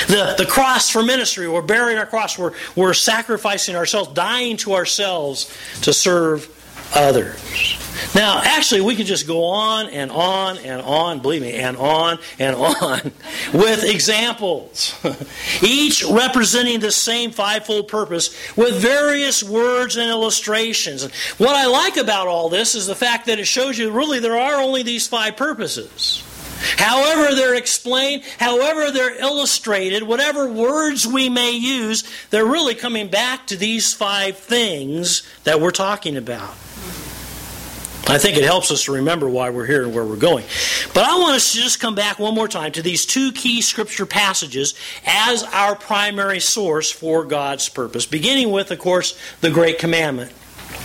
the, 0.08 0.34
the 0.38 0.46
cross 0.48 0.88
for 0.88 1.02
ministry. 1.02 1.48
We're 1.48 1.62
bearing 1.62 1.98
our 1.98 2.06
cross. 2.06 2.38
We're, 2.38 2.52
we're 2.76 2.94
sacrificing 2.94 3.76
ourselves, 3.76 4.12
dying 4.12 4.56
to 4.58 4.74
ourselves 4.74 5.52
to 5.82 5.92
serve 5.92 6.50
others. 6.94 7.78
Now, 8.14 8.40
actually, 8.42 8.80
we 8.80 8.96
could 8.96 9.06
just 9.06 9.26
go 9.26 9.44
on 9.44 9.88
and 9.88 10.10
on 10.10 10.58
and 10.58 10.82
on, 10.82 11.20
believe 11.20 11.42
me, 11.42 11.54
and 11.54 11.76
on 11.76 12.18
and 12.38 12.56
on 12.56 13.12
with 13.52 13.84
examples, 13.84 14.94
each 15.62 16.04
representing 16.04 16.80
the 16.80 16.92
same 16.92 17.30
fivefold 17.30 17.88
purpose 17.88 18.36
with 18.56 18.74
various 18.74 19.42
words 19.42 19.96
and 19.96 20.10
illustrations. 20.10 21.04
What 21.38 21.56
I 21.56 21.66
like 21.66 21.96
about 21.96 22.26
all 22.26 22.48
this 22.48 22.74
is 22.74 22.86
the 22.86 22.96
fact 22.96 23.26
that 23.26 23.38
it 23.38 23.46
shows 23.46 23.78
you 23.78 23.90
really 23.90 24.18
there 24.18 24.36
are 24.36 24.60
only 24.60 24.82
these 24.82 25.06
five 25.06 25.36
purposes. 25.36 26.22
However, 26.76 27.34
they're 27.34 27.54
explained, 27.54 28.22
however, 28.38 28.90
they're 28.90 29.20
illustrated, 29.20 30.02
whatever 30.02 30.48
words 30.48 31.06
we 31.06 31.28
may 31.28 31.52
use, 31.52 32.04
they're 32.30 32.44
really 32.44 32.74
coming 32.74 33.08
back 33.08 33.46
to 33.48 33.56
these 33.56 33.92
five 33.92 34.36
things 34.36 35.22
that 35.44 35.60
we're 35.60 35.70
talking 35.70 36.16
about. 36.16 36.54
I 38.06 38.18
think 38.18 38.36
it 38.36 38.44
helps 38.44 38.70
us 38.70 38.84
to 38.84 38.92
remember 38.92 39.28
why 39.30 39.48
we're 39.48 39.64
here 39.64 39.82
and 39.82 39.94
where 39.94 40.04
we're 40.04 40.16
going. 40.16 40.44
But 40.92 41.04
I 41.04 41.18
want 41.18 41.36
us 41.36 41.52
to 41.52 41.58
just 41.58 41.80
come 41.80 41.94
back 41.94 42.18
one 42.18 42.34
more 42.34 42.48
time 42.48 42.72
to 42.72 42.82
these 42.82 43.06
two 43.06 43.32
key 43.32 43.62
scripture 43.62 44.04
passages 44.04 44.74
as 45.06 45.42
our 45.42 45.74
primary 45.74 46.40
source 46.40 46.90
for 46.90 47.24
God's 47.24 47.68
purpose, 47.70 48.04
beginning 48.04 48.50
with, 48.50 48.70
of 48.70 48.78
course, 48.78 49.18
the 49.40 49.50
Great 49.50 49.78
Commandment 49.78 50.32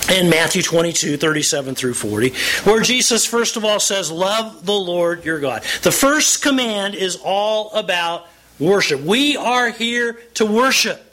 in 0.09 0.29
Matthew 0.29 0.61
22, 0.61 1.17
37 1.17 1.75
through 1.75 1.93
40, 1.93 2.33
where 2.63 2.81
Jesus, 2.81 3.25
first 3.25 3.57
of 3.57 3.65
all, 3.65 3.79
says, 3.79 4.11
Love 4.11 4.65
the 4.65 4.73
Lord 4.73 5.23
your 5.25 5.39
God. 5.39 5.63
The 5.83 5.91
first 5.91 6.41
command 6.41 6.95
is 6.95 7.19
all 7.23 7.71
about 7.73 8.27
worship. 8.59 9.01
We 9.01 9.37
are 9.37 9.69
here 9.69 10.13
to 10.35 10.45
worship. 10.45 11.05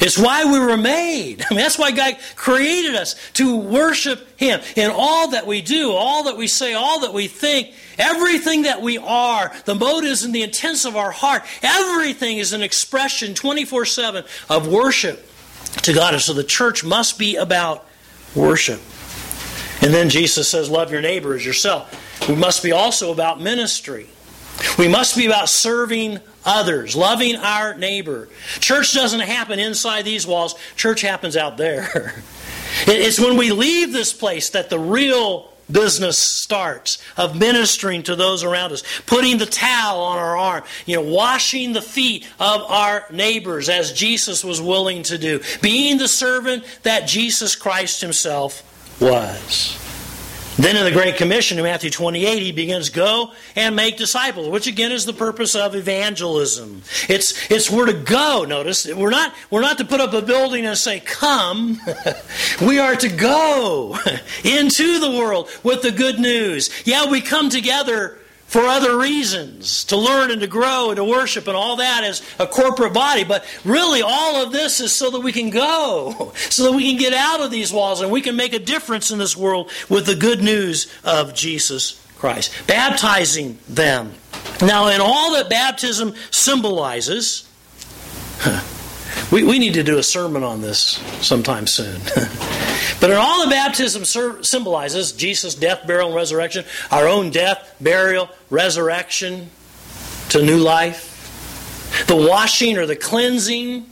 It's 0.00 0.18
why 0.18 0.44
we 0.44 0.58
were 0.58 0.76
made. 0.76 1.42
I 1.50 1.54
mean, 1.54 1.60
that's 1.60 1.78
why 1.78 1.92
God 1.92 2.16
created 2.36 2.94
us 2.94 3.14
to 3.34 3.56
worship 3.56 4.38
Him. 4.38 4.60
In 4.76 4.90
all 4.90 5.30
that 5.30 5.46
we 5.46 5.62
do, 5.62 5.92
all 5.92 6.24
that 6.24 6.36
we 6.36 6.48
say, 6.48 6.74
all 6.74 7.00
that 7.00 7.12
we 7.12 7.28
think, 7.28 7.72
everything 7.96 8.62
that 8.62 8.82
we 8.82 8.98
are, 8.98 9.52
the 9.64 9.74
motives 9.74 10.24
and 10.24 10.34
the 10.34 10.42
intents 10.42 10.84
of 10.84 10.96
our 10.96 11.12
heart, 11.12 11.44
everything 11.62 12.38
is 12.38 12.52
an 12.52 12.62
expression 12.62 13.34
24 13.34 13.84
7 13.84 14.24
of 14.50 14.68
worship 14.68 15.30
to 15.82 15.92
God. 15.92 16.14
And 16.14 16.22
so 16.22 16.32
the 16.32 16.44
church 16.44 16.84
must 16.84 17.18
be 17.18 17.36
about 17.36 17.86
worship. 18.34 18.80
And 19.80 19.92
then 19.92 20.08
Jesus 20.08 20.48
says, 20.48 20.70
Love 20.70 20.90
your 20.90 21.00
neighbor 21.00 21.34
as 21.34 21.44
yourself. 21.44 22.28
We 22.28 22.36
must 22.36 22.62
be 22.62 22.72
also 22.72 23.12
about 23.12 23.40
ministry. 23.40 24.08
We 24.78 24.88
must 24.88 25.16
be 25.16 25.26
about 25.26 25.48
serving 25.48 26.20
others, 26.44 26.94
loving 26.94 27.36
our 27.36 27.74
neighbor. 27.74 28.28
Church 28.60 28.94
doesn't 28.94 29.20
happen 29.20 29.58
inside 29.58 30.04
these 30.04 30.26
walls, 30.26 30.54
church 30.76 31.00
happens 31.00 31.36
out 31.36 31.56
there. 31.56 32.22
It's 32.86 33.20
when 33.20 33.36
we 33.36 33.52
leave 33.52 33.92
this 33.92 34.12
place 34.12 34.50
that 34.50 34.68
the 34.68 34.80
real 34.80 35.53
business 35.70 36.18
starts 36.18 36.98
of 37.16 37.38
ministering 37.38 38.02
to 38.04 38.16
those 38.16 38.44
around 38.44 38.72
us, 38.72 38.82
putting 39.06 39.38
the 39.38 39.46
towel 39.46 40.00
on 40.00 40.18
our 40.18 40.36
arm, 40.36 40.64
you 40.86 40.96
know, 40.96 41.02
washing 41.02 41.72
the 41.72 41.82
feet 41.82 42.26
of 42.40 42.62
our 42.62 43.06
neighbors 43.10 43.68
as 43.68 43.92
Jesus 43.92 44.44
was 44.44 44.60
willing 44.60 45.02
to 45.04 45.18
do, 45.18 45.40
being 45.60 45.98
the 45.98 46.08
servant 46.08 46.64
that 46.82 47.06
Jesus 47.06 47.56
Christ 47.56 48.00
himself 48.00 48.62
was. 49.00 49.83
Then 50.56 50.76
in 50.76 50.84
the 50.84 50.92
Great 50.92 51.16
Commission 51.16 51.58
in 51.58 51.64
Matthew 51.64 51.90
28, 51.90 52.42
he 52.42 52.52
begins, 52.52 52.88
Go 52.88 53.32
and 53.56 53.74
make 53.74 53.96
disciples, 53.96 54.48
which 54.48 54.68
again 54.68 54.92
is 54.92 55.04
the 55.04 55.12
purpose 55.12 55.56
of 55.56 55.74
evangelism. 55.74 56.82
It's, 57.08 57.50
it's 57.50 57.70
we're 57.70 57.86
to 57.86 57.92
go, 57.92 58.44
notice. 58.44 58.86
We're 58.86 59.10
not, 59.10 59.34
we're 59.50 59.62
not 59.62 59.78
to 59.78 59.84
put 59.84 60.00
up 60.00 60.12
a 60.12 60.22
building 60.22 60.64
and 60.64 60.78
say, 60.78 61.00
Come. 61.00 61.80
we 62.62 62.78
are 62.78 62.94
to 62.94 63.08
go 63.08 63.98
into 64.44 65.00
the 65.00 65.10
world 65.10 65.50
with 65.64 65.82
the 65.82 65.90
good 65.90 66.20
news. 66.20 66.70
Yeah, 66.86 67.10
we 67.10 67.20
come 67.20 67.50
together 67.50 68.18
for 68.46 68.62
other 68.62 68.98
reasons, 68.98 69.84
to 69.84 69.96
learn 69.96 70.30
and 70.30 70.40
to 70.40 70.46
grow 70.46 70.90
and 70.90 70.96
to 70.96 71.04
worship 71.04 71.48
and 71.48 71.56
all 71.56 71.76
that 71.76 72.04
as 72.04 72.22
a 72.38 72.46
corporate 72.46 72.92
body. 72.92 73.24
But 73.24 73.44
really, 73.64 74.02
all 74.02 74.44
of 74.44 74.52
this 74.52 74.80
is 74.80 74.94
so 74.94 75.10
that 75.10 75.20
we 75.20 75.32
can 75.32 75.50
go, 75.50 76.32
so 76.50 76.64
that 76.64 76.72
we 76.72 76.88
can 76.90 76.98
get 76.98 77.12
out 77.12 77.40
of 77.40 77.50
these 77.50 77.72
walls 77.72 78.00
and 78.00 78.12
we 78.12 78.20
can 78.20 78.36
make 78.36 78.52
a 78.52 78.58
difference 78.58 79.10
in 79.10 79.18
this 79.18 79.36
world 79.36 79.70
with 79.88 80.06
the 80.06 80.14
good 80.14 80.42
news 80.42 80.92
of 81.02 81.34
Jesus 81.34 82.00
Christ. 82.16 82.52
Baptizing 82.66 83.58
them. 83.68 84.12
Now, 84.60 84.88
in 84.88 85.00
all 85.00 85.32
that 85.34 85.50
baptism 85.50 86.14
symbolizes, 86.30 87.48
we, 89.30 89.44
we 89.44 89.58
need 89.58 89.74
to 89.74 89.82
do 89.82 89.98
a 89.98 90.02
sermon 90.02 90.42
on 90.42 90.60
this 90.60 91.00
sometime 91.24 91.66
soon. 91.66 92.00
but 93.00 93.10
in 93.10 93.16
all 93.16 93.44
the 93.44 93.50
baptism 93.50 94.04
symbolizes 94.42 95.12
Jesus' 95.12 95.54
death, 95.54 95.86
burial, 95.86 96.08
and 96.08 96.16
resurrection, 96.16 96.64
our 96.90 97.06
own 97.08 97.30
death, 97.30 97.74
burial, 97.80 98.28
resurrection 98.50 99.50
to 100.30 100.42
new 100.42 100.58
life. 100.58 101.12
The 102.06 102.16
washing 102.16 102.76
or 102.76 102.86
the 102.86 102.96
cleansing, 102.96 103.86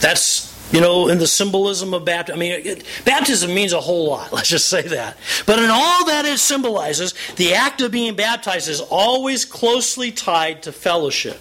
that's 0.00 0.52
you 0.72 0.80
know, 0.80 1.08
in 1.08 1.18
the 1.18 1.26
symbolism 1.26 1.94
of 1.94 2.04
baptism. 2.04 2.38
I 2.38 2.40
mean, 2.40 2.52
it, 2.52 2.84
baptism 3.04 3.54
means 3.54 3.72
a 3.72 3.80
whole 3.80 4.08
lot, 4.08 4.32
let's 4.32 4.48
just 4.48 4.68
say 4.68 4.82
that. 4.82 5.16
But 5.46 5.58
in 5.58 5.70
all 5.70 6.06
that 6.06 6.24
it 6.24 6.38
symbolizes, 6.38 7.14
the 7.36 7.54
act 7.54 7.80
of 7.80 7.92
being 7.92 8.16
baptized 8.16 8.68
is 8.68 8.80
always 8.80 9.44
closely 9.44 10.10
tied 10.10 10.64
to 10.64 10.72
fellowship. 10.72 11.38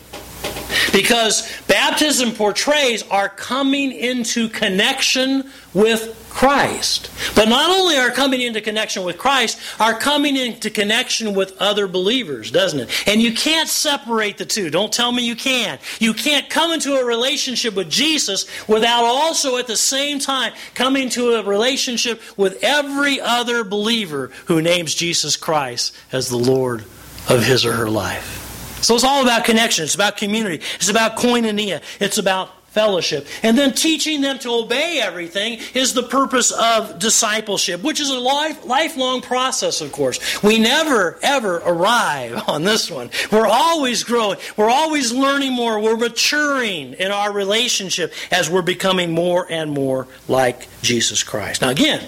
Because 0.91 1.49
baptism 1.67 2.33
portrays 2.33 3.03
our 3.09 3.29
coming 3.29 3.91
into 3.91 4.47
connection 4.49 5.49
with 5.73 6.23
Christ. 6.29 7.11
But 7.35 7.47
not 7.47 7.69
only 7.69 7.95
our 7.95 8.09
coming 8.09 8.41
into 8.41 8.59
connection 8.59 9.03
with 9.03 9.17
Christ, 9.17 9.59
our 9.79 9.93
coming 9.93 10.35
into 10.35 10.69
connection 10.69 11.35
with 11.35 11.55
other 11.59 11.87
believers, 11.87 12.51
doesn't 12.51 12.79
it? 12.79 13.07
And 13.07 13.21
you 13.21 13.33
can't 13.33 13.69
separate 13.69 14.37
the 14.37 14.45
two. 14.45 14.69
Don't 14.69 14.91
tell 14.91 15.11
me 15.11 15.25
you 15.25 15.35
can. 15.35 15.79
You 15.99 16.13
can't 16.13 16.49
come 16.49 16.71
into 16.71 16.95
a 16.95 17.05
relationship 17.05 17.75
with 17.75 17.89
Jesus 17.89 18.47
without 18.67 19.03
also 19.03 19.57
at 19.57 19.67
the 19.67 19.77
same 19.77 20.19
time 20.19 20.53
coming 20.73 21.09
to 21.09 21.33
a 21.33 21.43
relationship 21.43 22.21
with 22.37 22.63
every 22.63 23.21
other 23.21 23.63
believer 23.63 24.31
who 24.45 24.61
names 24.61 24.95
Jesus 24.95 25.37
Christ 25.37 25.95
as 26.11 26.29
the 26.29 26.37
Lord 26.37 26.81
of 27.29 27.45
his 27.45 27.65
or 27.65 27.73
her 27.73 27.89
life. 27.89 28.42
So 28.83 28.95
it's 28.95 29.03
all 29.03 29.23
about 29.23 29.45
connection. 29.45 29.85
It's 29.85 29.95
about 29.95 30.17
community. 30.17 30.63
It's 30.75 30.89
about 30.89 31.15
koinonia. 31.15 31.81
It's 31.99 32.17
about 32.17 32.49
fellowship. 32.73 33.27
And 33.43 33.55
then 33.55 33.73
teaching 33.73 34.21
them 34.21 34.39
to 34.39 34.49
obey 34.49 34.99
everything 35.01 35.59
is 35.75 35.93
the 35.93 36.01
purpose 36.03 36.51
of 36.51 36.97
discipleship, 36.97 37.83
which 37.83 37.99
is 37.99 38.09
a 38.09 38.19
life, 38.19 38.65
lifelong 38.65 39.21
process, 39.21 39.79
of 39.79 39.91
course. 39.91 40.41
We 40.41 40.57
never, 40.57 41.19
ever 41.21 41.57
arrive 41.57 42.43
on 42.49 42.63
this 42.63 42.89
one. 42.89 43.11
We're 43.31 43.47
always 43.47 44.03
growing. 44.03 44.39
We're 44.57 44.71
always 44.71 45.11
learning 45.11 45.53
more. 45.53 45.79
We're 45.79 45.97
maturing 45.97 46.93
in 46.93 47.11
our 47.11 47.31
relationship 47.31 48.11
as 48.31 48.49
we're 48.49 48.63
becoming 48.63 49.11
more 49.11 49.45
and 49.49 49.71
more 49.71 50.07
like 50.27 50.67
Jesus 50.81 51.21
Christ. 51.21 51.61
Now, 51.61 51.69
again, 51.69 52.07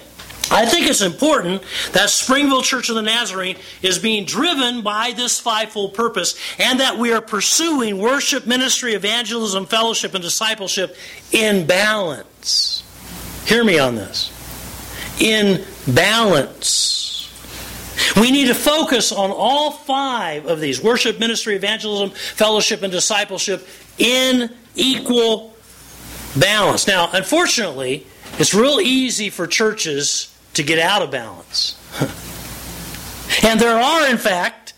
I 0.51 0.65
think 0.65 0.87
it's 0.87 1.01
important 1.01 1.63
that 1.93 2.09
Springville 2.09 2.61
Church 2.61 2.89
of 2.89 2.95
the 2.95 3.01
Nazarene 3.01 3.57
is 3.81 3.97
being 3.97 4.25
driven 4.25 4.81
by 4.81 5.13
this 5.15 5.39
fivefold 5.39 5.93
purpose 5.93 6.37
and 6.59 6.79
that 6.79 6.97
we 6.97 7.11
are 7.11 7.21
pursuing 7.21 7.97
worship, 7.97 8.45
ministry, 8.45 8.93
evangelism, 8.93 9.65
fellowship, 9.65 10.13
and 10.13 10.23
discipleship 10.23 10.95
in 11.31 11.65
balance. 11.65 12.83
Hear 13.45 13.63
me 13.63 13.79
on 13.79 13.95
this. 13.95 14.31
In 15.19 15.63
balance. 15.87 17.01
We 18.19 18.29
need 18.29 18.47
to 18.47 18.55
focus 18.55 19.11
on 19.11 19.31
all 19.31 19.71
five 19.71 20.45
of 20.45 20.59
these 20.59 20.81
worship, 20.81 21.19
ministry, 21.19 21.55
evangelism, 21.55 22.11
fellowship, 22.11 22.81
and 22.83 22.91
discipleship 22.91 23.67
in 23.97 24.53
equal 24.75 25.55
balance. 26.37 26.87
Now, 26.87 27.09
unfortunately, 27.13 28.05
it's 28.37 28.53
real 28.53 28.79
easy 28.81 29.29
for 29.29 29.47
churches 29.47 30.34
to 30.55 30.63
get 30.63 30.79
out 30.79 31.01
of 31.01 31.11
balance. 31.11 31.79
and 33.43 33.59
there 33.59 33.77
are, 33.77 34.09
in 34.09 34.17
fact, 34.17 34.73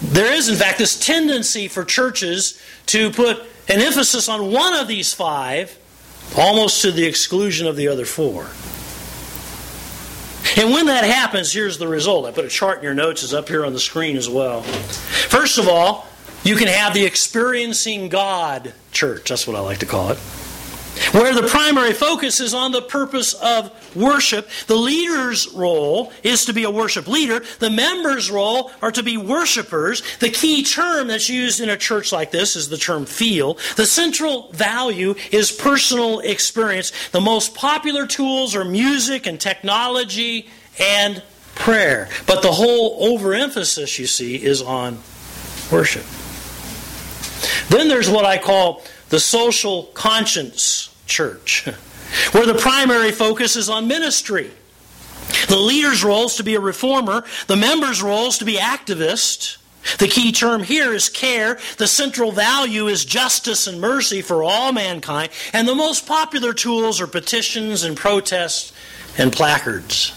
there 0.00 0.32
is, 0.32 0.48
in 0.48 0.56
fact, 0.56 0.78
this 0.78 0.98
tendency 0.98 1.68
for 1.68 1.84
churches 1.84 2.60
to 2.86 3.10
put 3.10 3.38
an 3.68 3.80
emphasis 3.80 4.28
on 4.28 4.52
one 4.52 4.74
of 4.74 4.88
these 4.88 5.14
five 5.14 5.78
almost 6.36 6.82
to 6.82 6.90
the 6.90 7.04
exclusion 7.04 7.66
of 7.66 7.76
the 7.76 7.88
other 7.88 8.04
four. 8.04 8.48
And 10.56 10.72
when 10.72 10.86
that 10.86 11.04
happens, 11.04 11.52
here's 11.52 11.78
the 11.78 11.86
result. 11.86 12.26
I 12.26 12.32
put 12.32 12.44
a 12.44 12.48
chart 12.48 12.78
in 12.78 12.84
your 12.84 12.94
notes, 12.94 13.22
it's 13.22 13.32
up 13.32 13.48
here 13.48 13.64
on 13.64 13.72
the 13.72 13.80
screen 13.80 14.16
as 14.16 14.28
well. 14.28 14.62
First 14.62 15.58
of 15.58 15.68
all, 15.68 16.06
you 16.42 16.56
can 16.56 16.66
have 16.66 16.94
the 16.94 17.04
experiencing 17.04 18.08
God 18.08 18.74
church. 18.90 19.28
That's 19.28 19.46
what 19.46 19.56
I 19.56 19.60
like 19.60 19.78
to 19.78 19.86
call 19.86 20.10
it 20.10 20.18
where 21.12 21.34
the 21.34 21.48
primary 21.48 21.92
focus 21.92 22.40
is 22.40 22.54
on 22.54 22.72
the 22.72 22.82
purpose 22.82 23.34
of 23.34 23.70
worship. 23.96 24.48
The 24.66 24.76
leader's 24.76 25.48
role 25.52 26.12
is 26.22 26.44
to 26.46 26.52
be 26.52 26.64
a 26.64 26.70
worship 26.70 27.06
leader. 27.06 27.42
The 27.58 27.70
members' 27.70 28.30
role 28.30 28.70
are 28.80 28.92
to 28.92 29.02
be 29.02 29.16
worshipers. 29.16 30.02
The 30.18 30.30
key 30.30 30.62
term 30.62 31.08
that's 31.08 31.28
used 31.28 31.60
in 31.60 31.68
a 31.68 31.76
church 31.76 32.12
like 32.12 32.30
this 32.30 32.56
is 32.56 32.68
the 32.68 32.78
term 32.78 33.06
feel. 33.06 33.58
The 33.76 33.86
central 33.86 34.50
value 34.52 35.14
is 35.30 35.50
personal 35.50 36.20
experience. 36.20 36.92
The 37.10 37.20
most 37.20 37.54
popular 37.54 38.06
tools 38.06 38.54
are 38.54 38.64
music 38.64 39.26
and 39.26 39.40
technology 39.40 40.48
and 40.80 41.22
prayer. 41.54 42.08
But 42.26 42.42
the 42.42 42.52
whole 42.52 42.96
overemphasis, 43.00 43.98
you 43.98 44.06
see, 44.06 44.42
is 44.42 44.62
on 44.62 44.98
worship. 45.70 46.04
Then 47.68 47.88
there's 47.88 48.08
what 48.08 48.24
I 48.24 48.38
call 48.38 48.82
the 49.12 49.20
social 49.20 49.84
conscience 49.92 50.88
church, 51.06 51.66
where 52.32 52.46
the 52.46 52.54
primary 52.54 53.12
focus 53.12 53.56
is 53.56 53.68
on 53.68 53.86
ministry. 53.86 54.50
The 55.48 55.58
leader's 55.58 56.02
role 56.02 56.24
is 56.24 56.36
to 56.36 56.42
be 56.42 56.54
a 56.54 56.60
reformer, 56.60 57.22
the 57.46 57.56
member's 57.56 58.02
role 58.02 58.28
is 58.28 58.38
to 58.38 58.46
be 58.46 58.56
activist. 58.56 59.58
The 59.98 60.08
key 60.08 60.30
term 60.32 60.62
here 60.62 60.94
is 60.94 61.08
care. 61.08 61.58
The 61.76 61.88
central 61.88 62.30
value 62.30 62.86
is 62.86 63.04
justice 63.04 63.66
and 63.66 63.80
mercy 63.80 64.22
for 64.22 64.44
all 64.44 64.72
mankind. 64.72 65.30
And 65.52 65.66
the 65.66 65.74
most 65.74 66.06
popular 66.06 66.52
tools 66.52 67.00
are 67.00 67.08
petitions 67.08 67.82
and 67.82 67.96
protests 67.96 68.72
and 69.18 69.32
placards. 69.32 70.12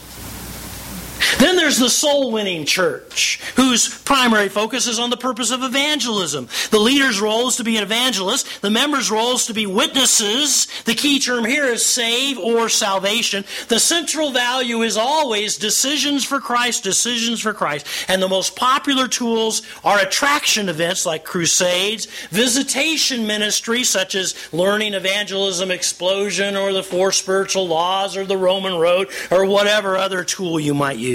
Then 1.39 1.55
there's 1.55 1.77
the 1.77 1.89
soul 1.89 2.31
winning 2.31 2.65
church, 2.65 3.39
whose 3.55 3.89
primary 4.03 4.49
focus 4.49 4.87
is 4.87 4.99
on 4.99 5.09
the 5.09 5.17
purpose 5.17 5.51
of 5.51 5.63
evangelism. 5.63 6.47
The 6.71 6.79
leader's 6.79 7.19
role 7.19 7.47
is 7.47 7.57
to 7.57 7.63
be 7.63 7.77
an 7.77 7.83
evangelist, 7.83 8.61
the 8.61 8.69
member's 8.69 9.11
role 9.11 9.33
is 9.33 9.45
to 9.47 9.53
be 9.53 9.65
witnesses. 9.65 10.67
The 10.85 10.93
key 10.93 11.19
term 11.19 11.45
here 11.45 11.65
is 11.65 11.85
save 11.85 12.37
or 12.37 12.69
salvation. 12.69 13.43
The 13.67 13.79
central 13.79 14.31
value 14.31 14.81
is 14.81 14.97
always 14.97 15.57
decisions 15.57 16.23
for 16.23 16.39
Christ, 16.39 16.83
decisions 16.83 17.41
for 17.41 17.53
Christ. 17.53 17.87
And 18.07 18.21
the 18.21 18.29
most 18.29 18.55
popular 18.55 19.07
tools 19.07 19.61
are 19.83 19.99
attraction 19.99 20.69
events 20.69 21.05
like 21.05 21.23
crusades, 21.23 22.05
visitation 22.29 23.27
ministry 23.27 23.83
such 23.83 24.15
as 24.15 24.35
learning 24.53 24.93
evangelism 24.93 25.71
explosion 25.71 26.55
or 26.55 26.71
the 26.71 26.83
four 26.83 27.11
spiritual 27.11 27.67
laws 27.67 28.15
or 28.15 28.25
the 28.25 28.37
Roman 28.37 28.75
road 28.75 29.09
or 29.31 29.45
whatever 29.45 29.97
other 29.97 30.23
tool 30.23 30.59
you 30.59 30.73
might 30.73 30.97
use 30.97 31.14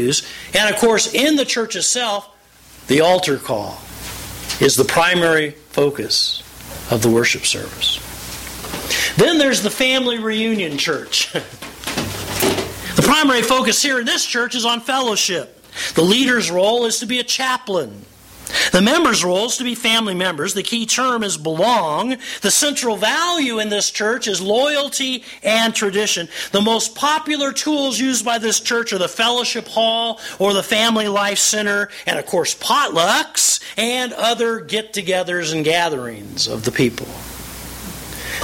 And 0.54 0.72
of 0.72 0.80
course, 0.80 1.12
in 1.14 1.36
the 1.36 1.44
church 1.44 1.76
itself, 1.76 2.28
the 2.86 3.00
altar 3.00 3.38
call 3.38 3.80
is 4.60 4.76
the 4.76 4.84
primary 4.84 5.52
focus 5.70 6.42
of 6.90 7.02
the 7.02 7.10
worship 7.10 7.46
service. 7.46 7.98
Then 9.16 9.38
there's 9.38 9.62
the 9.62 9.70
family 9.70 10.18
reunion 10.18 10.76
church. 10.76 11.32
the 11.32 13.02
primary 13.02 13.42
focus 13.42 13.82
here 13.82 14.00
in 14.00 14.06
this 14.06 14.26
church 14.26 14.54
is 14.54 14.64
on 14.64 14.80
fellowship. 14.80 15.64
The 15.94 16.02
leader's 16.02 16.50
role 16.50 16.84
is 16.86 16.98
to 16.98 17.06
be 17.06 17.20
a 17.20 17.24
chaplain. 17.24 18.04
The 18.72 18.82
members' 18.82 19.24
roles 19.24 19.56
to 19.58 19.64
be 19.64 19.74
family 19.74 20.14
members. 20.14 20.54
The 20.54 20.62
key 20.62 20.86
term 20.86 21.22
is 21.22 21.36
belong. 21.36 22.16
The 22.42 22.50
central 22.50 22.96
value 22.96 23.58
in 23.58 23.68
this 23.68 23.90
church 23.90 24.28
is 24.28 24.40
loyalty 24.40 25.24
and 25.42 25.74
tradition. 25.74 26.28
The 26.52 26.60
most 26.60 26.94
popular 26.94 27.52
tools 27.52 27.98
used 27.98 28.24
by 28.24 28.38
this 28.38 28.60
church 28.60 28.92
are 28.92 28.98
the 28.98 29.08
fellowship 29.08 29.66
hall 29.68 30.20
or 30.38 30.52
the 30.52 30.62
family 30.62 31.08
life 31.08 31.38
center, 31.38 31.88
and 32.06 32.18
of 32.18 32.26
course, 32.26 32.54
potlucks 32.54 33.62
and 33.76 34.12
other 34.12 34.60
get 34.60 34.92
togethers 34.92 35.54
and 35.54 35.64
gatherings 35.64 36.46
of 36.46 36.64
the 36.64 36.72
people. 36.72 37.08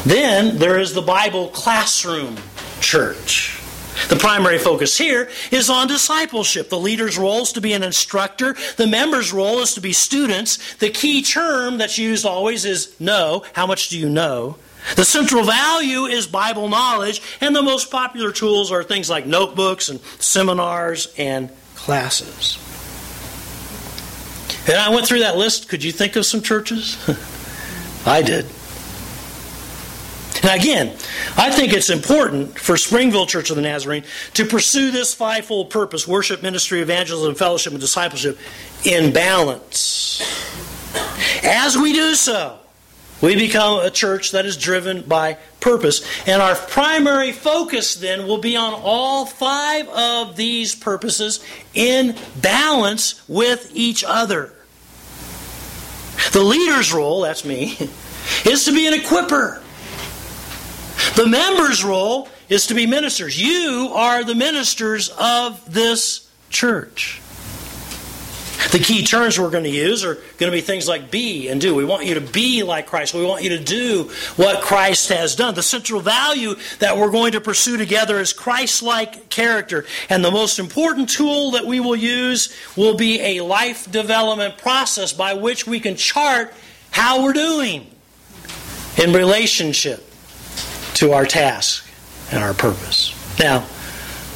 Then 0.04 0.58
there 0.58 0.78
is 0.78 0.94
the 0.94 1.02
Bible 1.02 1.48
classroom 1.48 2.36
church. 2.80 3.60
The 4.08 4.16
primary 4.16 4.58
focus 4.58 4.96
here 4.96 5.28
is 5.50 5.68
on 5.68 5.88
discipleship. 5.88 6.68
The 6.68 6.78
leader's 6.78 7.18
role 7.18 7.42
is 7.42 7.52
to 7.52 7.60
be 7.60 7.72
an 7.72 7.82
instructor. 7.82 8.54
The 8.76 8.86
member's 8.86 9.32
role 9.32 9.58
is 9.58 9.74
to 9.74 9.80
be 9.80 9.92
students. 9.92 10.76
The 10.76 10.90
key 10.90 11.22
term 11.22 11.78
that's 11.78 11.98
used 11.98 12.24
always 12.24 12.64
is 12.64 12.98
know. 13.00 13.42
How 13.54 13.66
much 13.66 13.88
do 13.88 13.98
you 13.98 14.08
know? 14.08 14.56
The 14.94 15.04
central 15.04 15.42
value 15.42 16.04
is 16.04 16.28
Bible 16.28 16.68
knowledge, 16.68 17.20
and 17.40 17.56
the 17.56 17.62
most 17.62 17.90
popular 17.90 18.30
tools 18.30 18.70
are 18.70 18.84
things 18.84 19.10
like 19.10 19.26
notebooks 19.26 19.88
and 19.88 20.00
seminars 20.20 21.12
and 21.18 21.50
classes. 21.74 22.58
And 24.68 24.76
I 24.76 24.90
went 24.90 25.06
through 25.06 25.20
that 25.20 25.36
list. 25.36 25.68
Could 25.68 25.82
you 25.82 25.90
think 25.90 26.14
of 26.14 26.24
some 26.24 26.42
churches? 26.42 26.96
I 28.06 28.22
did. 28.22 28.46
Now, 30.46 30.54
again, 30.54 30.90
I 31.36 31.50
think 31.50 31.72
it's 31.72 31.90
important 31.90 32.56
for 32.56 32.76
Springville 32.76 33.26
Church 33.26 33.50
of 33.50 33.56
the 33.56 33.62
Nazarene 33.62 34.04
to 34.34 34.44
pursue 34.44 34.92
this 34.92 35.12
fivefold 35.12 35.70
purpose 35.70 36.06
worship, 36.06 36.40
ministry, 36.40 36.80
evangelism, 36.80 37.34
fellowship, 37.34 37.72
and 37.72 37.80
discipleship 37.80 38.38
in 38.84 39.12
balance. 39.12 40.22
As 41.42 41.76
we 41.76 41.92
do 41.92 42.14
so, 42.14 42.60
we 43.20 43.34
become 43.34 43.84
a 43.84 43.90
church 43.90 44.30
that 44.30 44.46
is 44.46 44.56
driven 44.56 45.02
by 45.02 45.38
purpose. 45.58 46.06
And 46.28 46.40
our 46.40 46.54
primary 46.54 47.32
focus 47.32 47.96
then 47.96 48.28
will 48.28 48.38
be 48.38 48.54
on 48.54 48.72
all 48.72 49.26
five 49.26 49.88
of 49.88 50.36
these 50.36 50.76
purposes 50.76 51.44
in 51.74 52.14
balance 52.40 53.28
with 53.28 53.72
each 53.74 54.04
other. 54.06 54.54
The 56.30 56.44
leader's 56.44 56.92
role, 56.92 57.22
that's 57.22 57.44
me, 57.44 57.76
is 58.44 58.64
to 58.66 58.72
be 58.72 58.86
an 58.86 58.92
equiper. 58.92 59.60
The 61.14 61.26
member's 61.26 61.84
role 61.84 62.28
is 62.48 62.66
to 62.68 62.74
be 62.74 62.86
ministers. 62.86 63.40
You 63.40 63.90
are 63.94 64.24
the 64.24 64.34
ministers 64.34 65.08
of 65.18 65.72
this 65.72 66.30
church. 66.50 67.20
The 68.72 68.78
key 68.78 69.04
terms 69.04 69.38
we're 69.38 69.50
going 69.50 69.64
to 69.64 69.70
use 69.70 70.04
are 70.04 70.14
going 70.14 70.50
to 70.50 70.50
be 70.50 70.60
things 70.60 70.88
like 70.88 71.10
be 71.10 71.48
and 71.48 71.60
do. 71.60 71.74
We 71.74 71.84
want 71.84 72.06
you 72.06 72.14
to 72.14 72.20
be 72.20 72.62
like 72.62 72.86
Christ. 72.86 73.14
We 73.14 73.24
want 73.24 73.42
you 73.42 73.50
to 73.50 73.62
do 73.62 74.10
what 74.36 74.62
Christ 74.62 75.10
has 75.10 75.36
done. 75.36 75.54
The 75.54 75.62
central 75.62 76.00
value 76.00 76.56
that 76.80 76.96
we're 76.96 77.10
going 77.10 77.32
to 77.32 77.40
pursue 77.40 77.76
together 77.76 78.18
is 78.18 78.32
Christ 78.32 78.82
like 78.82 79.28
character. 79.28 79.84
And 80.08 80.24
the 80.24 80.30
most 80.30 80.58
important 80.58 81.08
tool 81.08 81.52
that 81.52 81.66
we 81.66 81.80
will 81.80 81.96
use 81.96 82.54
will 82.76 82.96
be 82.96 83.20
a 83.20 83.40
life 83.40 83.90
development 83.90 84.58
process 84.58 85.12
by 85.12 85.34
which 85.34 85.66
we 85.66 85.78
can 85.78 85.94
chart 85.94 86.52
how 86.90 87.22
we're 87.22 87.34
doing 87.34 87.86
in 88.98 89.12
relationship 89.12 90.05
to 90.96 91.12
our 91.12 91.26
task 91.26 91.86
and 92.32 92.42
our 92.42 92.54
purpose. 92.54 93.14
Now, 93.38 93.66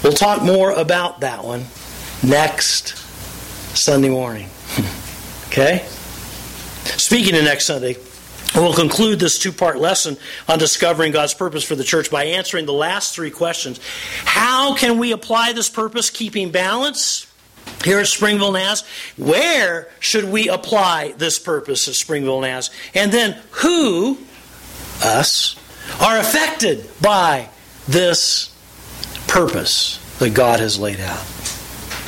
we'll 0.02 0.12
talk 0.12 0.42
more 0.42 0.72
about 0.72 1.20
that 1.20 1.42
one 1.42 1.64
next 2.22 2.96
Sunday 3.76 4.10
morning. 4.10 4.48
okay? 5.46 5.86
Speaking 6.84 7.34
of 7.34 7.44
next 7.44 7.66
Sunday, 7.66 7.96
we'll 8.54 8.74
conclude 8.74 9.18
this 9.18 9.38
two 9.38 9.52
part 9.52 9.78
lesson 9.78 10.18
on 10.48 10.58
discovering 10.58 11.12
God's 11.12 11.32
purpose 11.32 11.64
for 11.64 11.76
the 11.76 11.84
church 11.84 12.10
by 12.10 12.24
answering 12.24 12.66
the 12.66 12.74
last 12.74 13.14
three 13.14 13.30
questions. 13.30 13.80
How 14.24 14.74
can 14.74 14.98
we 14.98 15.12
apply 15.12 15.54
this 15.54 15.70
purpose, 15.70 16.10
keeping 16.10 16.50
balance? 16.50 17.26
Here 17.84 18.00
at 18.00 18.06
Springville 18.08 18.52
Naz, 18.52 18.84
where 19.16 19.88
should 20.00 20.24
we 20.24 20.48
apply 20.48 21.14
this 21.16 21.38
purpose 21.38 21.88
at 21.88 21.94
Springville 21.94 22.40
Naz? 22.40 22.70
And 22.94 23.12
then 23.12 23.40
who, 23.52 24.18
us, 25.02 25.56
are 26.00 26.18
affected 26.18 26.88
by 27.00 27.48
this 27.88 28.54
purpose 29.26 29.98
that 30.18 30.34
God 30.34 30.60
has 30.60 30.78
laid 30.78 31.00
out. 31.00 31.24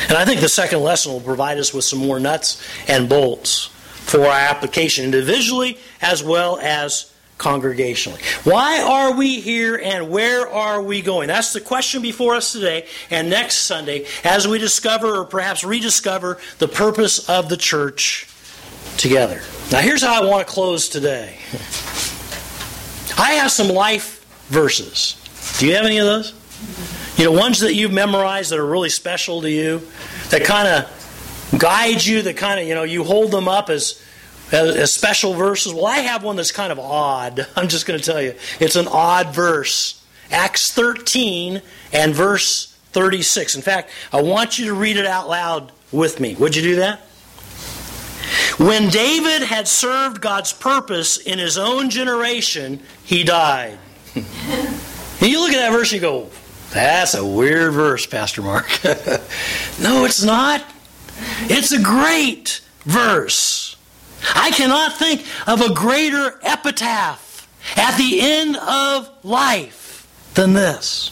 And 0.09 0.19
I 0.19 0.25
think 0.25 0.41
the 0.41 0.49
second 0.49 0.81
lesson 0.81 1.13
will 1.13 1.21
provide 1.21 1.59
us 1.59 1.73
with 1.73 1.85
some 1.85 1.99
more 1.99 2.21
nuts 2.21 2.63
and 2.89 3.09
bolts 3.09 3.67
for 3.67 4.21
our 4.21 4.39
application 4.39 5.05
individually 5.05 5.79
as 6.01 6.23
well 6.23 6.59
as 6.61 7.13
congregationally. 7.39 8.23
Why 8.45 8.81
are 8.81 9.17
we 9.17 9.41
here 9.41 9.77
and 9.77 10.11
where 10.11 10.49
are 10.49 10.83
we 10.83 11.03
going? 11.03 11.29
That's 11.29 11.53
the 11.53 11.61
question 11.61 12.03
before 12.03 12.35
us 12.35 12.53
today 12.53 12.87
and 13.11 13.31
next 13.31 13.63
Sunday 13.63 14.07
as 14.23 14.47
we 14.47 14.59
discover 14.59 15.19
or 15.19 15.25
perhaps 15.25 15.65
rediscover 15.65 16.39
the 16.59 16.69
purpose 16.69 17.29
of 17.29 17.49
the 17.49 17.57
church 17.57 18.29
together. 18.97 19.41
Now, 19.71 19.81
here's 19.81 20.03
how 20.03 20.23
I 20.23 20.27
want 20.27 20.47
to 20.47 20.53
close 20.53 20.89
today. 20.89 21.39
I 23.19 23.33
have 23.35 23.51
some 23.51 23.69
life 23.69 24.25
verses. 24.49 25.17
Do 25.59 25.67
you 25.67 25.75
have 25.75 25.85
any 25.85 25.99
of 25.99 26.07
those? 26.07 26.35
You 27.17 27.25
know, 27.25 27.33
ones 27.33 27.61
that 27.61 27.75
you've 27.75 27.93
memorized 27.93 28.51
that 28.51 28.59
are 28.59 28.67
really 28.67 28.89
special 28.89 29.43
to 29.43 29.51
you, 29.51 29.83
that 30.31 30.45
kind 30.45 30.69
of 30.69 31.59
guide 31.59 32.05
you, 32.05 32.23
that 32.23 32.37
kind 32.37 32.61
of, 32.61 32.67
you 32.67 32.75
know, 32.75 32.85
you 32.85 33.05
hold 33.05 33.31
them 33.31 33.49
up 33.49 33.69
as, 33.69 34.03
as, 34.51 34.77
as 34.77 34.95
special 34.95 35.35
verses. 35.35 35.75
Well, 35.75 35.87
I 35.87 35.99
have 35.99 36.25
one 36.25 36.37
that's 36.37 36.53
kind 36.53 36.73
of 36.73 36.79
odd. 36.79 37.47
I'm 37.57 37.69
just 37.69 37.87
going 37.87 37.99
to 37.99 38.05
tell 38.05 38.23
you. 38.23 38.35
It's 38.61 38.77
an 38.77 38.89
odd 38.89 39.35
verse. 39.35 40.05
Acts 40.31 40.73
13 40.73 41.61
and 41.93 42.15
verse 42.15 42.75
36. 42.93 43.55
In 43.57 43.63
fact, 43.63 43.91
I 44.13 44.23
want 44.23 44.59
you 44.59 44.67
to 44.67 44.75
read 44.75 44.97
it 44.97 45.07
out 45.07 45.29
loud 45.29 45.73
with 45.91 46.21
me. 46.21 46.35
Would 46.37 46.57
you 46.57 46.63
do 46.63 46.77
that? 46.77 47.01
When 48.59 48.89
David 48.89 49.43
had 49.43 49.69
served 49.69 50.21
God's 50.21 50.53
purpose 50.53 51.19
in 51.19 51.39
his 51.39 51.59
own 51.59 51.91
generation, 51.91 52.81
he 53.05 53.25
died. 53.25 53.79
you 54.15 55.41
look 55.41 55.53
at 55.53 55.59
that 55.59 55.73
verse 55.73 55.93
and 55.93 56.01
you 56.01 56.09
go, 56.09 56.31
that's 56.73 57.15
a 57.15 57.25
weird 57.25 57.75
verse, 57.75 58.07
Pastor 58.07 58.43
Mark. 58.43 58.67
no, 59.81 60.05
it's 60.05 60.23
not. 60.23 60.65
It's 61.43 61.73
a 61.73 61.83
great 61.83 62.63
verse. 62.85 63.77
I 64.35 64.51
cannot 64.53 64.97
think 64.97 65.27
of 65.47 65.61
a 65.61 65.75
greater 65.75 66.39
epitaph 66.43 67.49
at 67.77 67.97
the 67.97 68.21
end 68.21 68.57
of 68.57 69.11
life 69.25 70.07
than 70.35 70.55
this. 70.55 71.11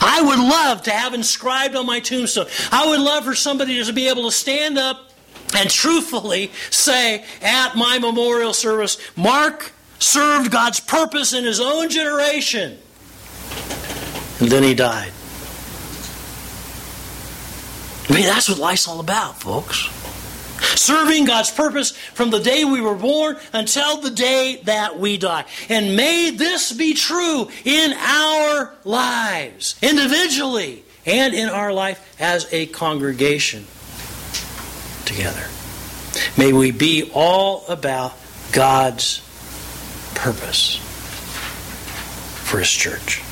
I 0.00 0.20
would 0.22 0.38
love 0.38 0.82
to 0.82 0.90
have 0.90 1.14
inscribed 1.14 1.76
on 1.76 1.86
my 1.86 2.00
tombstone. 2.00 2.46
I 2.70 2.88
would 2.88 3.00
love 3.00 3.24
for 3.24 3.34
somebody 3.34 3.82
to 3.82 3.92
be 3.92 4.08
able 4.08 4.24
to 4.24 4.32
stand 4.32 4.78
up 4.78 5.11
and 5.54 5.70
truthfully 5.70 6.50
say 6.70 7.24
at 7.40 7.76
my 7.76 7.98
memorial 7.98 8.52
service, 8.52 8.98
Mark 9.16 9.72
served 9.98 10.50
God's 10.50 10.80
purpose 10.80 11.32
in 11.32 11.44
his 11.44 11.60
own 11.60 11.88
generation. 11.88 12.78
And 14.40 14.50
then 14.50 14.62
he 14.62 14.74
died. 14.74 15.12
I 18.08 18.14
mean, 18.14 18.26
that's 18.26 18.48
what 18.48 18.58
life's 18.58 18.88
all 18.88 19.00
about, 19.00 19.40
folks. 19.40 19.88
Serving 20.78 21.24
God's 21.24 21.50
purpose 21.50 21.92
from 21.92 22.30
the 22.30 22.40
day 22.40 22.64
we 22.64 22.80
were 22.80 22.94
born 22.94 23.36
until 23.52 24.00
the 24.00 24.10
day 24.10 24.60
that 24.64 24.98
we 24.98 25.16
die. 25.18 25.44
And 25.68 25.96
may 25.96 26.30
this 26.30 26.72
be 26.72 26.94
true 26.94 27.48
in 27.64 27.92
our 27.92 28.74
lives, 28.84 29.76
individually, 29.82 30.84
and 31.04 31.34
in 31.34 31.48
our 31.48 31.72
life 31.72 32.16
as 32.20 32.52
a 32.52 32.66
congregation 32.66 33.66
together. 35.04 35.44
May 36.36 36.52
we 36.52 36.70
be 36.70 37.10
all 37.14 37.64
about 37.68 38.12
God's 38.52 39.20
purpose 40.14 40.76
for 42.44 42.58
His 42.58 42.70
church. 42.70 43.22